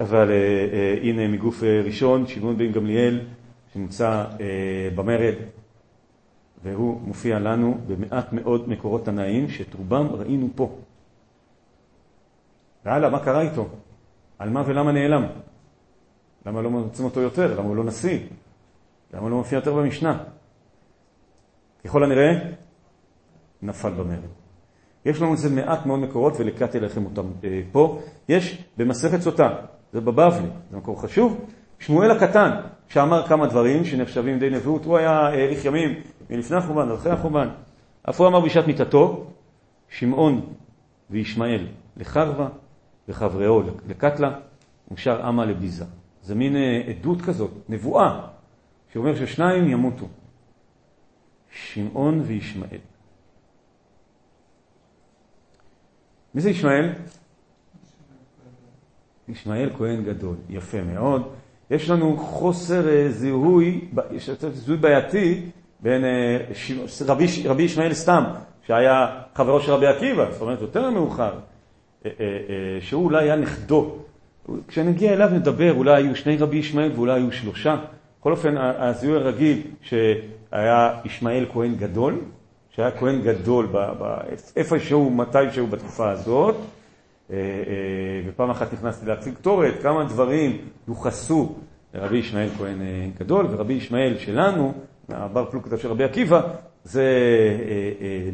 [0.00, 3.20] אבל אה, אה, הנה מגוף אה, ראשון, שמעון בן גמליאל,
[3.72, 5.34] שנמצא אה, במרד.
[6.64, 10.76] והוא מופיע לנו במעט מאוד מקורות תנאיים, שאת רובם ראינו פה.
[12.84, 13.68] והלאה, מה קרה איתו?
[14.38, 15.26] על מה ולמה נעלם?
[16.46, 17.54] למה לא מוצאים אותו יותר?
[17.54, 18.18] למה הוא לא נשיא?
[19.12, 20.24] למה הוא לא מופיע יותר במשנה?
[21.84, 22.30] ככל הנראה,
[23.62, 24.18] נפל במרד.
[25.04, 28.00] יש לנו את זה מעט מאוד מקורות ולקטתי לכם אותם אה, פה.
[28.28, 29.50] יש במסכת סוטה,
[29.92, 31.44] זה בבבלי, זה מקור חשוב.
[31.78, 32.50] שמואל הקטן,
[32.88, 35.94] שאמר כמה דברים שנחשבים די נבואות, הוא היה האריך ימים
[36.30, 37.48] מלפני החורבן ואחרי החורבן.
[38.10, 39.26] אף הוא אמר בשעת מיתתו,
[39.88, 40.46] שמעון
[41.10, 41.66] וישמעאל
[41.96, 42.48] לחרבה
[43.08, 44.38] וחבריהו לקטלה,
[44.90, 45.84] ושר עמה לביזה.
[46.22, 48.20] זה מין אה, עדות כזאת, נבואה,
[48.92, 50.08] שאומר ששניים ימותו,
[51.50, 52.78] שמעון וישמעאל.
[56.34, 56.92] מי זה ישמעאל?
[59.28, 61.32] ישמעאל כהן גדול, יפה מאוד.
[61.70, 65.50] יש לנו חוסר אה, זיהוי, יש זיהוי בעייתי
[65.80, 66.36] בין אה,
[67.06, 68.24] רבי, רבי ישמעאל סתם,
[68.66, 71.38] שהיה חברו של רבי עקיבא, זאת אומרת יותר מאוחר,
[72.80, 73.96] שהוא אולי היה נכדו.
[74.68, 77.76] כשנגיע אליו נדבר, אולי היו שני רבי ישמעאל ואולי היו שלושה.
[78.20, 82.20] בכל אופן, הזיהוי הרגיל שהיה ישמעאל כהן גדול,
[82.70, 83.68] שהיה כהן גדול
[84.56, 86.56] איפשהו, מתישהו בתקופה הזאת,
[88.26, 90.56] ופעם אחת נכנסתי להציג קטורת, כמה דברים
[90.88, 91.54] יוחסו
[91.94, 92.78] רבי ישמעאל כהן
[93.20, 94.72] גדול, ורבי ישמעאל שלנו,
[95.08, 96.40] הבר פלוגתא של רבי עקיבא,
[96.84, 97.04] זה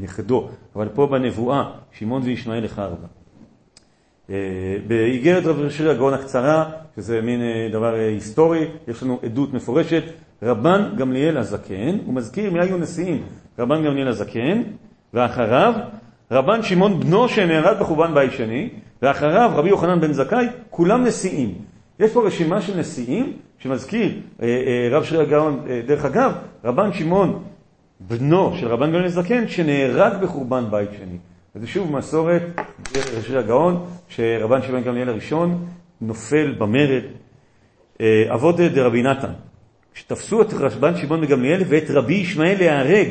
[0.02, 0.48] נכדו.
[0.76, 3.06] אבל פה בנבואה, שמעון וישמעאל לך ארבע.
[4.86, 6.64] באיגרת רב שרי הגאון הקצרה,
[6.96, 7.40] שזה מין
[7.72, 10.02] דבר היסטורי, יש לנו עדות מפורשת,
[10.42, 13.22] רבן גמליאל הזקן, הוא מזכיר מי היו נשיאים,
[13.58, 14.62] רבן גמליאל הזקן,
[15.14, 15.74] ואחריו
[16.30, 18.68] רבן שמעון בנו שנהרג בחורבן בית שני,
[19.02, 21.54] ואחריו רבי יוחנן בן זכאי, כולם נשיאים.
[22.00, 24.12] יש פה רשימה של נשיאים שמזכיר
[24.90, 26.32] רב שרי הגאון, דרך אגב,
[26.64, 27.42] רבן שמעון
[28.00, 31.18] בנו של רבן גמליאל הזקן שנהרג בחורבן בית שני.
[31.58, 32.42] וזה שוב מסורת,
[32.96, 35.66] רב שרי הגאון, שרבן שמעון גמליאל הראשון
[36.00, 37.02] נופל במרד.
[38.34, 39.32] אבות דרבי נתן,
[39.94, 43.08] כשתפסו את רבן שמעון בגמליאל ואת רבי ישמעאל להיהרג,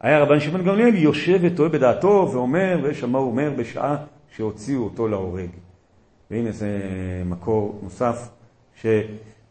[0.00, 3.96] היה רבן שמעון גמליאל יושב וטועה בדעתו ואומר, ויש מה הוא אומר בשעה
[4.36, 5.50] שהוציאו אותו להורג.
[6.30, 6.78] והנה זה
[7.24, 8.28] מקור נוסף,
[8.80, 8.92] שפה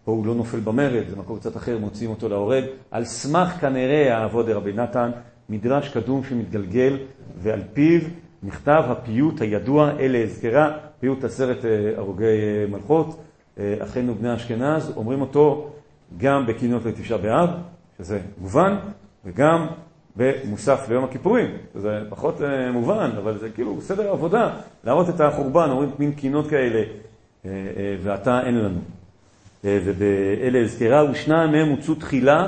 [0.05, 4.45] הוא לא נופל במרד, זה מקור קצת אחר, מוציאים אותו להורג, על סמך כנראה האבות
[4.45, 5.11] דרבי נתן,
[5.49, 6.97] מדרש קדום שמתגלגל,
[7.37, 8.01] ועל פיו
[8.43, 11.65] נכתב הפיוט הידוע, אלה אזכרה, פיוט עשרת
[11.97, 12.25] הרוגי
[12.71, 13.23] מלכות,
[13.59, 15.69] אחינו בני אשכנז, אומרים אותו
[16.17, 17.49] גם בקינות לתשעה באב,
[17.97, 18.75] שזה מובן,
[19.25, 19.67] וגם
[20.15, 22.41] במוסף ליום הכיפורים, שזה פחות
[22.73, 24.49] מובן, אבל זה כאילו סדר עבודה,
[24.83, 26.83] להראות את החורבן, אומרים מין קינות כאלה,
[28.03, 28.79] ועתה אין לנו.
[29.63, 32.47] ובאלה הזכרה, ושניים מהם הוצאו תחילה,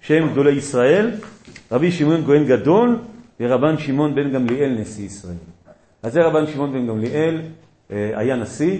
[0.00, 1.10] שהם גדולי ישראל,
[1.72, 2.98] רבי שמעון כהן גדול,
[3.40, 5.34] ורבן שמעון בן גמליאל נשיא ישראל.
[6.02, 7.40] אז זה רבן שמעון בן גמליאל,
[7.90, 8.78] היה נשיא,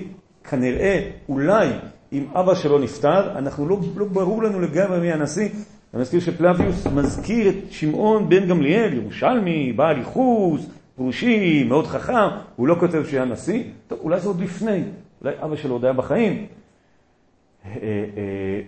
[0.50, 1.68] כנראה, אולי,
[2.12, 5.48] אם אבא שלו נפטר, אנחנו לא, לא ברור לנו לגמרי מי הנשיא,
[5.94, 10.66] אני מזכיר שפלביוס מזכיר את שמעון בן גמליאל, ירושלמי, בעל ייחוס,
[10.96, 14.82] פרושי, מאוד חכם, הוא לא כותב שהיה נשיא, טוב, אולי זה עוד לפני,
[15.22, 16.46] אולי אבא שלו עוד היה בחיים.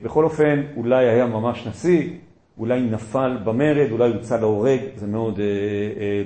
[0.02, 2.10] בכל אופן, אולי היה ממש נשיא,
[2.58, 5.40] אולי נפל במרד, אולי הוצא להורג, זה מאוד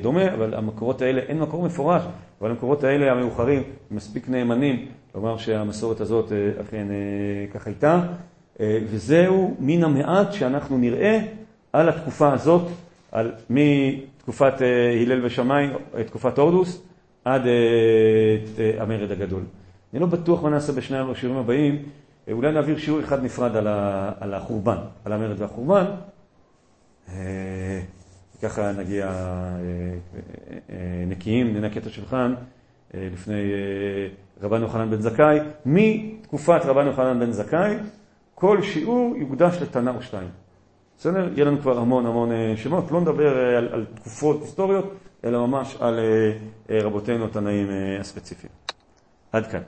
[0.03, 2.03] דומה, אבל המקורות האלה, אין מקור מפורש,
[2.41, 6.87] אבל המקורות האלה המאוחרים מספיק נאמנים, לומר שהמסורת הזאת אכן
[7.55, 8.03] כך הייתה.
[8.61, 11.21] וזהו מן המעט שאנחנו נראה
[11.73, 12.63] על התקופה הזאת,
[13.13, 14.55] על מתקופת
[15.03, 15.71] הלל ושמיים,
[16.07, 16.83] תקופת הורדוס,
[17.25, 17.43] עד
[18.79, 19.43] המרד הגדול.
[19.93, 21.83] אני לא בטוח מה נעשה בשני השיעורים הבאים,
[22.33, 23.57] אולי נעביר שיעור אחד נפרד
[24.21, 25.85] על החורבן, על המרד והחורבן.
[28.43, 29.11] ככה נגיע
[31.07, 32.35] נקיים, ננקה את השולחן
[32.95, 33.43] לפני
[34.43, 35.39] רבן יוחנן בן זכאי.
[35.67, 37.77] מתקופת רבן יוחנן בן זכאי,
[38.35, 40.29] כל שיעור יוקדש לתנא או שתיים.
[40.99, 41.33] בסדר?
[41.35, 44.95] יהיה לנו כבר המון המון שמות, לא נדבר על, על תקופות היסטוריות,
[45.25, 46.01] אלא ממש על
[46.71, 47.67] רבותינו התנאים
[48.01, 48.53] הספציפיים.
[49.33, 49.61] עד כאן.